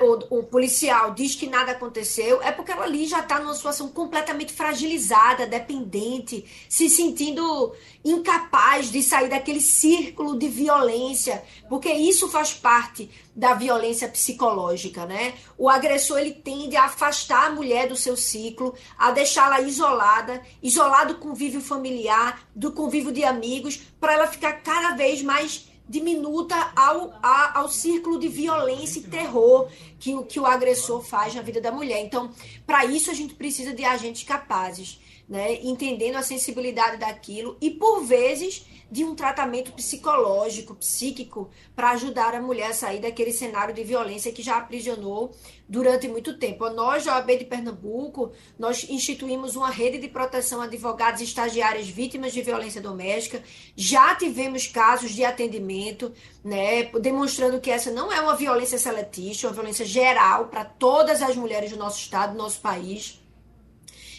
o, 0.00 0.38
o, 0.38 0.42
policial 0.42 1.12
diz 1.12 1.34
que 1.34 1.46
nada 1.46 1.72
aconteceu, 1.72 2.40
é 2.42 2.50
porque 2.50 2.72
ela 2.72 2.84
ali 2.84 3.06
já 3.06 3.20
está 3.20 3.38
numa 3.38 3.54
situação 3.54 3.88
completamente 3.88 4.52
fragilizada, 4.52 5.46
dependente, 5.46 6.44
se 6.68 6.88
sentindo 6.88 7.74
incapaz 8.02 8.90
de 8.90 9.02
sair 9.02 9.28
daquele 9.28 9.60
círculo 9.60 10.38
de 10.38 10.48
violência, 10.48 11.42
porque 11.68 11.92
isso 11.92 12.28
faz 12.28 12.54
parte 12.54 13.10
da 13.36 13.54
violência 13.54 14.08
psicológica, 14.08 15.04
né? 15.04 15.34
O 15.58 15.68
agressor 15.68 16.18
ele 16.18 16.32
tende 16.32 16.76
a 16.76 16.84
afastar 16.84 17.48
a 17.48 17.50
mulher 17.50 17.88
do 17.88 17.96
seu 17.96 18.16
ciclo, 18.16 18.74
a 18.98 19.10
deixá-la 19.10 19.60
isolada, 19.60 20.42
isolado 20.62 21.14
do 21.14 21.20
convívio 21.20 21.60
familiar, 21.60 22.48
do 22.54 22.72
convívio 22.72 23.12
de 23.12 23.24
amigos, 23.24 23.76
para 24.00 24.14
ela 24.14 24.26
ficar 24.26 24.54
cada 24.62 24.94
vez 24.94 25.22
mais 25.22 25.69
diminuta 25.90 26.72
ao, 26.76 27.12
a, 27.20 27.58
ao 27.58 27.68
círculo 27.68 28.16
de 28.16 28.28
violência 28.28 29.00
e 29.00 29.02
terror 29.02 29.68
que, 29.98 30.22
que 30.22 30.38
o 30.38 30.46
agressor 30.46 31.02
faz 31.02 31.34
na 31.34 31.42
vida 31.42 31.60
da 31.60 31.72
mulher. 31.72 32.00
Então, 32.04 32.30
para 32.64 32.84
isso, 32.84 33.10
a 33.10 33.14
gente 33.14 33.34
precisa 33.34 33.74
de 33.74 33.84
agentes 33.84 34.22
capazes, 34.22 35.00
né? 35.28 35.60
entendendo 35.64 36.14
a 36.14 36.22
sensibilidade 36.22 36.98
daquilo 36.98 37.56
e, 37.60 37.70
por 37.70 38.04
vezes, 38.04 38.64
de 38.88 39.04
um 39.04 39.16
tratamento 39.16 39.72
psicológico, 39.72 40.76
psíquico, 40.76 41.50
para 41.74 41.90
ajudar 41.90 42.36
a 42.36 42.40
mulher 42.40 42.70
a 42.70 42.74
sair 42.74 43.00
daquele 43.00 43.32
cenário 43.32 43.74
de 43.74 43.82
violência 43.82 44.32
que 44.32 44.42
já 44.42 44.58
aprisionou 44.58 45.32
durante 45.70 46.08
muito 46.08 46.36
tempo. 46.36 46.68
Nós, 46.68 47.04
da 47.04 47.14
OAB 47.14 47.38
de 47.38 47.44
Pernambuco, 47.44 48.32
nós 48.58 48.84
instituímos 48.90 49.54
uma 49.54 49.70
rede 49.70 49.98
de 49.98 50.08
proteção 50.08 50.60
a 50.60 50.64
advogados 50.64 51.20
e 51.20 51.24
estagiárias 51.24 51.88
vítimas 51.88 52.32
de 52.32 52.42
violência 52.42 52.82
doméstica. 52.82 53.40
Já 53.76 54.16
tivemos 54.16 54.66
casos 54.66 55.12
de 55.12 55.24
atendimento, 55.24 56.12
né, 56.42 56.86
demonstrando 57.00 57.60
que 57.60 57.70
essa 57.70 57.88
não 57.92 58.12
é 58.12 58.20
uma 58.20 58.34
violência 58.34 58.78
seletista, 58.78 59.46
é 59.46 59.48
uma 59.48 59.54
violência 59.54 59.86
geral 59.86 60.48
para 60.48 60.64
todas 60.64 61.22
as 61.22 61.36
mulheres 61.36 61.70
do 61.70 61.76
nosso 61.76 62.00
estado, 62.00 62.32
do 62.32 62.38
nosso 62.38 62.60
país. 62.60 63.20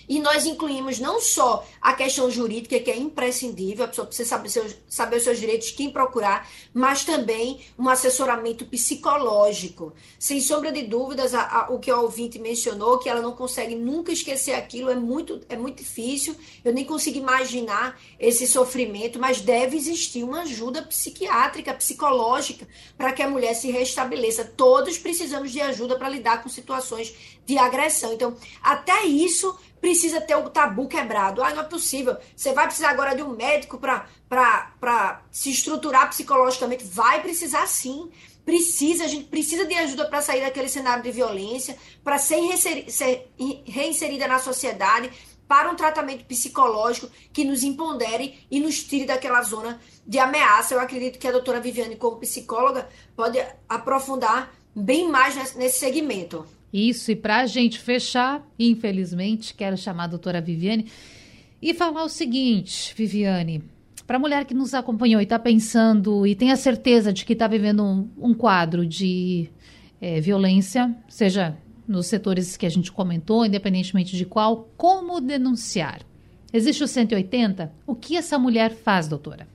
E 0.07 0.19
nós 0.19 0.45
incluímos 0.45 0.99
não 0.99 1.19
só 1.19 1.65
a 1.81 1.93
questão 1.93 2.29
jurídica, 2.29 2.79
que 2.79 2.91
é 2.91 2.97
imprescindível, 2.97 3.85
a 3.85 3.87
pessoa 3.87 4.07
precisa 4.07 4.29
saber, 4.29 4.49
seus, 4.49 4.75
saber 4.87 5.17
os 5.17 5.23
seus 5.23 5.39
direitos, 5.39 5.71
quem 5.71 5.89
procurar, 5.89 6.49
mas 6.73 7.03
também 7.03 7.61
um 7.77 7.89
assessoramento 7.89 8.65
psicológico. 8.65 9.93
Sem 10.19 10.39
sombra 10.41 10.71
de 10.71 10.83
dúvidas, 10.83 11.33
a, 11.33 11.41
a, 11.41 11.69
o 11.71 11.79
que 11.79 11.91
o 11.91 12.01
ouvinte 12.01 12.39
mencionou, 12.39 12.99
que 12.99 13.09
ela 13.09 13.21
não 13.21 13.33
consegue 13.33 13.75
nunca 13.75 14.11
esquecer 14.11 14.53
aquilo, 14.53 14.89
é 14.89 14.95
muito, 14.95 15.41
é 15.49 15.55
muito 15.55 15.77
difícil. 15.77 16.35
Eu 16.63 16.73
nem 16.73 16.85
consigo 16.85 17.17
imaginar 17.17 17.99
esse 18.19 18.45
sofrimento, 18.47 19.19
mas 19.19 19.41
deve 19.41 19.77
existir 19.77 20.23
uma 20.23 20.41
ajuda 20.41 20.81
psiquiátrica, 20.81 21.73
psicológica, 21.73 22.67
para 22.97 23.11
que 23.13 23.21
a 23.21 23.29
mulher 23.29 23.53
se 23.53 23.71
restabeleça. 23.71 24.43
Todos 24.45 24.97
precisamos 24.97 25.51
de 25.51 25.61
ajuda 25.61 25.97
para 25.97 26.09
lidar 26.09 26.43
com 26.43 26.49
situações 26.49 27.13
de 27.45 27.57
agressão. 27.57 28.13
Então, 28.13 28.35
até 28.61 29.05
isso 29.05 29.57
precisa 29.81 30.21
ter 30.21 30.35
o 30.35 30.49
tabu 30.49 30.87
quebrado. 30.87 31.43
Ah, 31.43 31.53
não 31.53 31.63
é 31.63 31.65
possível. 31.65 32.15
Você 32.35 32.53
vai 32.53 32.67
precisar 32.67 32.91
agora 32.91 33.15
de 33.15 33.23
um 33.23 33.35
médico 33.35 33.79
para 33.79 35.21
se 35.31 35.49
estruturar 35.49 36.07
psicologicamente. 36.09 36.85
Vai 36.85 37.21
precisar 37.21 37.67
sim. 37.67 38.11
Precisa, 38.45 39.03
a 39.03 39.07
gente 39.07 39.25
precisa 39.25 39.65
de 39.65 39.73
ajuda 39.73 40.07
para 40.07 40.21
sair 40.21 40.41
daquele 40.41 40.69
cenário 40.69 41.03
de 41.03 41.11
violência, 41.11 41.77
para 42.03 42.17
ser, 42.17 42.57
ser 42.57 43.31
reinserida 43.65 44.27
na 44.27 44.39
sociedade, 44.39 45.11
para 45.47 45.69
um 45.69 45.75
tratamento 45.75 46.25
psicológico 46.25 47.09
que 47.33 47.43
nos 47.43 47.61
empodere 47.61 48.45
e 48.49 48.59
nos 48.59 48.83
tire 48.83 49.05
daquela 49.05 49.41
zona 49.43 49.79
de 50.07 50.17
ameaça. 50.17 50.73
Eu 50.73 50.79
acredito 50.79 51.19
que 51.19 51.27
a 51.27 51.31
doutora 51.31 51.59
Viviane, 51.59 51.97
como 51.97 52.17
psicóloga, 52.17 52.87
pode 53.15 53.37
aprofundar 53.67 54.51
bem 54.75 55.09
mais 55.09 55.53
nesse 55.55 55.79
segmento. 55.79 56.47
Isso, 56.73 57.11
e 57.11 57.15
para 57.15 57.39
a 57.39 57.45
gente 57.45 57.79
fechar, 57.79 58.47
infelizmente, 58.57 59.53
quero 59.53 59.77
chamar 59.77 60.05
a 60.05 60.07
doutora 60.07 60.39
Viviane 60.39 60.85
e 61.61 61.73
falar 61.73 62.03
o 62.03 62.09
seguinte, 62.09 62.93
Viviane, 62.95 63.63
para 64.07 64.17
a 64.17 64.19
mulher 64.19 64.45
que 64.45 64.53
nos 64.53 64.73
acompanhou 64.73 65.21
e 65.21 65.23
está 65.23 65.37
pensando 65.37 66.25
e 66.25 66.35
tem 66.35 66.51
a 66.51 66.55
certeza 66.55 67.13
de 67.13 67.25
que 67.25 67.33
está 67.33 67.47
vivendo 67.47 67.83
um, 67.83 68.09
um, 68.17 68.33
quadro 68.33 68.85
de 68.85 69.49
é, 69.99 70.19
violência, 70.19 70.95
seja 71.07 71.57
nos 71.87 72.07
setores 72.07 72.57
que 72.57 72.65
a 72.65 72.69
gente 72.69 72.91
comentou, 72.91 73.45
independentemente 73.45 74.15
de 74.15 74.25
qual, 74.25 74.69
como 74.77 75.19
denunciar? 75.19 76.01
Existe 76.53 76.83
o 76.83 76.87
180? 76.87 77.71
O 77.85 77.95
que 77.95 78.17
essa 78.17 78.37
mulher 78.39 78.71
faz, 78.71 79.07
doutora? 79.07 79.47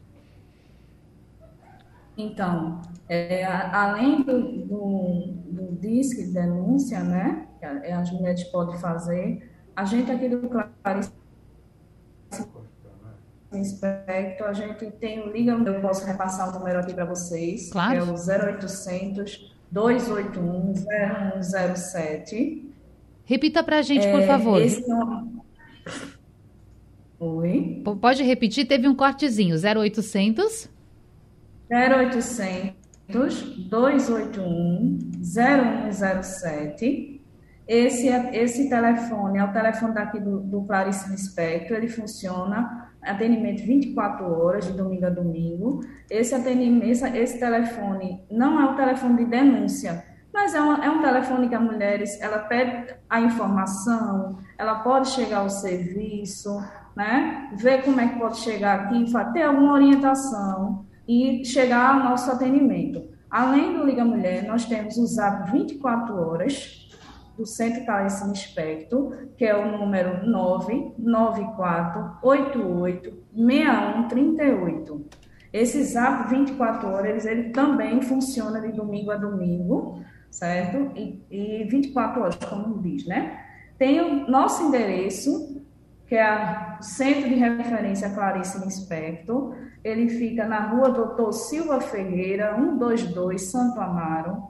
Então, 2.16 2.80
é, 3.08 3.44
além 3.44 4.22
do, 4.22 4.66
do, 4.66 5.26
do 5.50 5.76
disque 5.80 6.24
de 6.24 6.32
denúncia, 6.32 7.00
né, 7.00 7.46
que 7.58 7.66
as 7.66 8.10
mulheres 8.10 8.44
podem 8.44 8.78
fazer, 8.78 9.52
a 9.74 9.84
gente 9.84 10.10
aqui 10.10 10.28
do 10.28 10.48
Clarice 10.48 11.12
Inspecto, 13.52 14.44
a 14.44 14.52
gente 14.52 14.90
tem 14.92 15.20
o 15.20 15.30
Liga, 15.30 15.52
eu 15.52 15.80
posso 15.80 16.04
repassar 16.06 16.48
o 16.50 16.58
número 16.58 16.80
aqui 16.80 16.94
para 16.94 17.04
vocês, 17.04 17.70
claro. 17.70 17.92
que 17.92 17.98
é 17.98 18.02
o 18.02 18.14
0800 18.14 19.54
281 19.70 20.74
0107. 21.42 22.70
Repita 23.24 23.62
para 23.62 23.78
a 23.78 23.82
gente, 23.82 24.06
por 24.08 24.20
é, 24.20 24.26
favor. 24.26 24.60
Esse 24.60 24.88
nome... 24.88 25.36
Oi? 27.18 27.82
Pode 28.00 28.22
repetir, 28.22 28.66
teve 28.66 28.88
um 28.88 28.94
cortezinho, 28.94 29.56
0800 29.56 30.75
0800 31.70 32.76
281 33.08 34.98
0107. 35.22 37.16
Esse, 37.66 38.08
é, 38.08 38.36
esse 38.36 38.68
telefone 38.68 39.38
é 39.38 39.44
o 39.44 39.52
telefone 39.52 39.94
daqui 39.94 40.20
do, 40.20 40.38
do 40.40 40.62
Clarice 40.62 41.08
ele 41.74 41.88
funciona 41.88 42.92
atendimento 43.02 43.64
24 43.64 44.24
horas, 44.24 44.66
de 44.66 44.72
domingo 44.72 45.06
a 45.06 45.10
domingo. 45.10 45.80
Esse 46.08 46.34
atendimento, 46.34 47.06
esse, 47.16 47.38
telefone 47.38 48.24
não 48.30 48.60
é 48.60 48.70
um 48.70 48.76
telefone 48.76 49.24
de 49.24 49.30
denúncia, 49.30 50.04
mas 50.32 50.54
é, 50.54 50.60
uma, 50.60 50.84
é 50.84 50.90
um 50.90 51.02
telefone 51.02 51.48
que 51.48 51.54
a 51.54 51.60
mulheres, 51.60 52.20
ela 52.20 52.38
pede 52.40 52.94
a 53.08 53.20
informação, 53.20 54.38
ela 54.56 54.76
pode 54.76 55.08
chegar 55.08 55.38
ao 55.38 55.50
serviço, 55.50 56.60
né? 56.94 57.50
Ver 57.54 57.82
como 57.82 58.00
é 58.00 58.08
que 58.08 58.18
pode 58.18 58.38
chegar 58.38 58.80
aqui, 58.80 59.04
ter 59.32 59.42
alguma 59.42 59.72
orientação 59.72 60.84
e 61.06 61.44
chegar 61.44 61.94
ao 61.94 62.10
nosso 62.10 62.30
atendimento. 62.30 63.04
Além 63.30 63.76
do 63.76 63.84
Liga 63.84 64.04
Mulher, 64.04 64.46
nós 64.46 64.64
temos 64.64 64.96
o 64.96 65.06
Zap 65.06 65.50
24 65.50 66.14
horas, 66.14 66.86
do 67.36 67.44
Centro 67.44 67.84
Clarice 67.84 68.32
Espectro, 68.32 69.10
que 69.36 69.44
é 69.44 69.54
o 69.54 69.78
número 69.78 70.24
994886138. 72.22 75.02
Esse 75.52 75.84
Zap 75.84 76.30
24 76.30 76.88
horas, 76.88 77.26
ele 77.26 77.50
também 77.50 78.00
funciona 78.00 78.60
de 78.60 78.72
domingo 78.72 79.10
a 79.10 79.16
domingo, 79.16 80.00
certo? 80.30 80.92
E, 80.96 81.22
e 81.30 81.64
24 81.64 82.22
horas, 82.22 82.36
como 82.36 82.80
diz, 82.82 83.06
né? 83.06 83.42
Tem 83.78 84.00
o 84.00 84.30
nosso 84.30 84.64
endereço, 84.64 85.55
que 86.06 86.14
é 86.14 86.76
o 86.78 86.82
Centro 86.82 87.28
de 87.28 87.34
Referência 87.34 88.10
Clarice 88.10 88.64
Lispector. 88.64 89.56
Ele 89.82 90.08
fica 90.08 90.44
na 90.46 90.60
rua 90.68 90.90
Doutor 90.90 91.32
Silva 91.32 91.80
Ferreira, 91.80 92.54
122, 92.54 93.42
Santo 93.42 93.80
Amaro. 93.80 94.42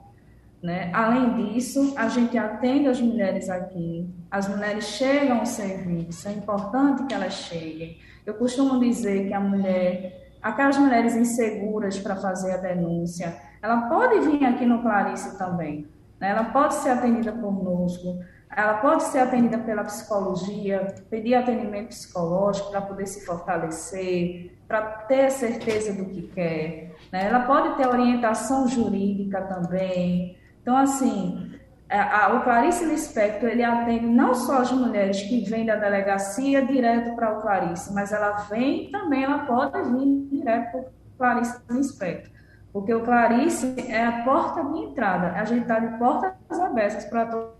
Né? 0.61 0.89
Além 0.93 1.53
disso, 1.53 1.93
a 1.95 2.07
gente 2.07 2.37
atende 2.37 2.87
as 2.87 2.99
mulheres 2.99 3.49
aqui, 3.49 4.09
as 4.29 4.47
mulheres 4.47 4.85
chegam 4.85 5.39
ao 5.39 5.45
serviço, 5.45 6.27
é 6.27 6.33
importante 6.33 7.05
que 7.05 7.13
elas 7.13 7.33
cheguem. 7.33 7.97
Eu 8.25 8.33
costumo 8.33 8.79
dizer 8.79 9.27
que 9.27 9.33
a 9.33 9.39
mulher, 9.39 10.35
aquelas 10.41 10.77
mulheres 10.77 11.15
inseguras 11.15 11.99
para 11.99 12.15
fazer 12.15 12.53
a 12.53 12.57
denúncia, 12.57 13.37
ela 13.61 13.83
pode 13.83 14.19
vir 14.19 14.43
aqui 14.45 14.65
no 14.65 14.81
Clarice 14.81 15.37
também, 15.37 15.87
né? 16.19 16.31
ela 16.31 16.45
pode 16.45 16.73
ser 16.75 16.89
atendida 16.89 17.31
conosco, 17.31 18.19
ela 18.55 18.75
pode 18.75 19.03
ser 19.03 19.19
atendida 19.19 19.57
pela 19.57 19.83
psicologia, 19.83 20.95
pedir 21.09 21.35
atendimento 21.35 21.89
psicológico 21.89 22.71
para 22.71 22.81
poder 22.81 23.05
se 23.05 23.25
fortalecer, 23.25 24.57
para 24.67 24.81
ter 24.81 25.29
certeza 25.31 25.93
do 25.93 26.05
que 26.05 26.23
quer. 26.29 26.95
Né? 27.11 27.27
Ela 27.27 27.41
pode 27.41 27.75
ter 27.75 27.87
orientação 27.87 28.67
jurídica 28.67 29.41
também. 29.41 30.37
Então, 30.61 30.77
assim, 30.77 31.53
a, 31.89 32.25
a, 32.25 32.33
o 32.35 32.43
Clarice 32.43 32.85
Lispector, 32.85 33.49
ele 33.49 33.63
atende 33.63 34.05
não 34.05 34.33
só 34.33 34.59
as 34.59 34.71
mulheres 34.71 35.21
que 35.21 35.41
vêm 35.41 35.65
da 35.65 35.75
delegacia 35.75 36.65
direto 36.65 37.15
para 37.15 37.37
o 37.37 37.41
Clarice, 37.41 37.93
mas 37.93 38.11
ela 38.11 38.31
vem 38.49 38.89
também, 38.91 39.23
ela 39.23 39.39
pode 39.39 39.81
vir 39.91 40.27
direto 40.29 40.71
para 40.71 40.79
o 40.79 40.85
Clarice 41.17 41.61
Lispector. 41.69 42.31
Porque 42.73 42.93
o 42.93 43.01
Clarice 43.01 43.75
é 43.87 44.05
a 44.05 44.23
porta 44.23 44.63
de 44.63 44.79
entrada. 44.79 45.31
A 45.31 45.45
gente 45.45 45.61
está 45.61 45.79
de 45.79 45.97
portas 45.97 46.59
abertas 46.59 47.05
para 47.05 47.25
todos 47.25 47.56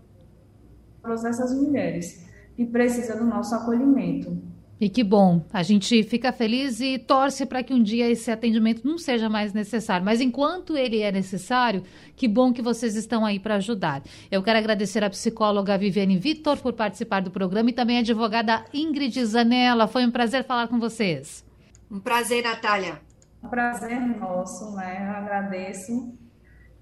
todas 1.18 1.38
essas 1.38 1.54
mulheres 1.54 2.26
que 2.56 2.64
precisam 2.64 3.18
do 3.18 3.24
nosso 3.24 3.54
acolhimento. 3.54 4.36
E 4.80 4.88
que 4.88 5.02
bom, 5.02 5.44
a 5.52 5.60
gente 5.64 6.04
fica 6.04 6.32
feliz 6.32 6.80
e 6.80 6.98
torce 6.98 7.44
para 7.44 7.64
que 7.64 7.74
um 7.74 7.82
dia 7.82 8.08
esse 8.08 8.30
atendimento 8.30 8.86
não 8.86 8.96
seja 8.96 9.28
mais 9.28 9.52
necessário. 9.52 10.04
Mas 10.04 10.20
enquanto 10.20 10.76
ele 10.76 11.00
é 11.00 11.10
necessário, 11.10 11.82
que 12.14 12.28
bom 12.28 12.52
que 12.52 12.62
vocês 12.62 12.94
estão 12.94 13.26
aí 13.26 13.40
para 13.40 13.56
ajudar. 13.56 14.02
Eu 14.30 14.40
quero 14.40 14.56
agradecer 14.56 15.02
à 15.02 15.10
psicóloga 15.10 15.76
Viviane 15.76 16.16
Vitor 16.16 16.58
por 16.58 16.74
participar 16.74 17.22
do 17.22 17.30
programa 17.30 17.70
e 17.70 17.72
também 17.72 17.96
à 17.96 18.00
advogada 18.00 18.64
Ingrid 18.72 19.24
Zanella. 19.24 19.88
Foi 19.88 20.06
um 20.06 20.12
prazer 20.12 20.44
falar 20.44 20.68
com 20.68 20.78
vocês. 20.78 21.44
Um 21.90 21.98
prazer, 21.98 22.44
Natália. 22.44 23.00
Um 23.42 23.48
prazer 23.48 23.98
nosso, 23.98 24.76
né? 24.76 25.08
Eu 25.08 25.16
agradeço 25.16 26.14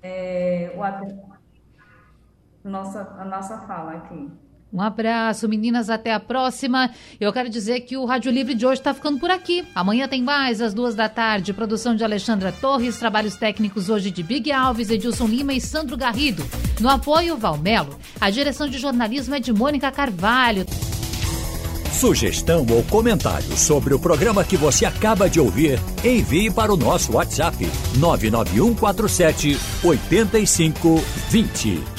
é, 0.03 0.71
o 0.77 0.83
atendimento 0.83 1.36
nossa, 2.67 3.09
a 3.19 3.25
nossa 3.25 3.59
fala 3.61 3.93
aqui. 3.93 4.29
Um 4.73 4.83
abraço, 4.83 5.49
meninas. 5.49 5.89
Até 5.89 6.13
a 6.13 6.21
próxima. 6.21 6.91
Eu 7.21 7.33
quero 7.33 7.49
dizer 7.49 7.81
que 7.81 7.97
o 7.97 8.05
Rádio 8.05 8.31
Livre 8.31 8.55
de 8.55 8.67
hoje 8.67 8.81
está 8.81 8.93
ficando 8.93 9.19
por 9.19 9.31
aqui. 9.31 9.67
Amanhã 9.75 10.09
tem 10.09 10.23
mais, 10.23 10.61
às 10.61 10.75
duas 10.75 10.95
da 10.95 11.09
tarde. 11.09 11.53
Produção 11.53 11.95
de 11.95 12.05
Alexandra 12.05 12.53
Torres. 12.53 12.99
Trabalhos 12.99 13.37
técnicos 13.37 13.89
hoje 13.89 14.11
de 14.11 14.23
Big 14.23 14.53
Alves, 14.53 14.91
Edilson 14.91 15.27
Lima 15.27 15.55
e 15.55 15.61
Sandro 15.61 15.97
Garrido. 15.97 16.45
No 16.81 16.91
apoio, 16.91 17.37
Valmelo. 17.37 17.99
A 18.21 18.29
direção 18.29 18.69
de 18.69 18.79
jornalismo 18.79 19.35
é 19.35 19.41
de 19.41 19.53
Mônica 19.53 19.91
Carvalho. 19.91 20.67
Sugestão 21.93 22.67
ou 22.71 22.83
comentário 22.85 23.57
sobre 23.57 23.95
o 23.95 23.99
programa 23.99 24.45
que 24.45 24.59
você 24.59 24.85
acaba 24.85 25.31
de 25.31 25.41
ouvir, 25.41 25.79
envie 26.05 26.51
para 26.51 26.71
o 26.71 26.77
nosso 26.77 27.15
WhatsApp 27.15 27.57
99147 27.97 29.59
8520. 29.83 31.96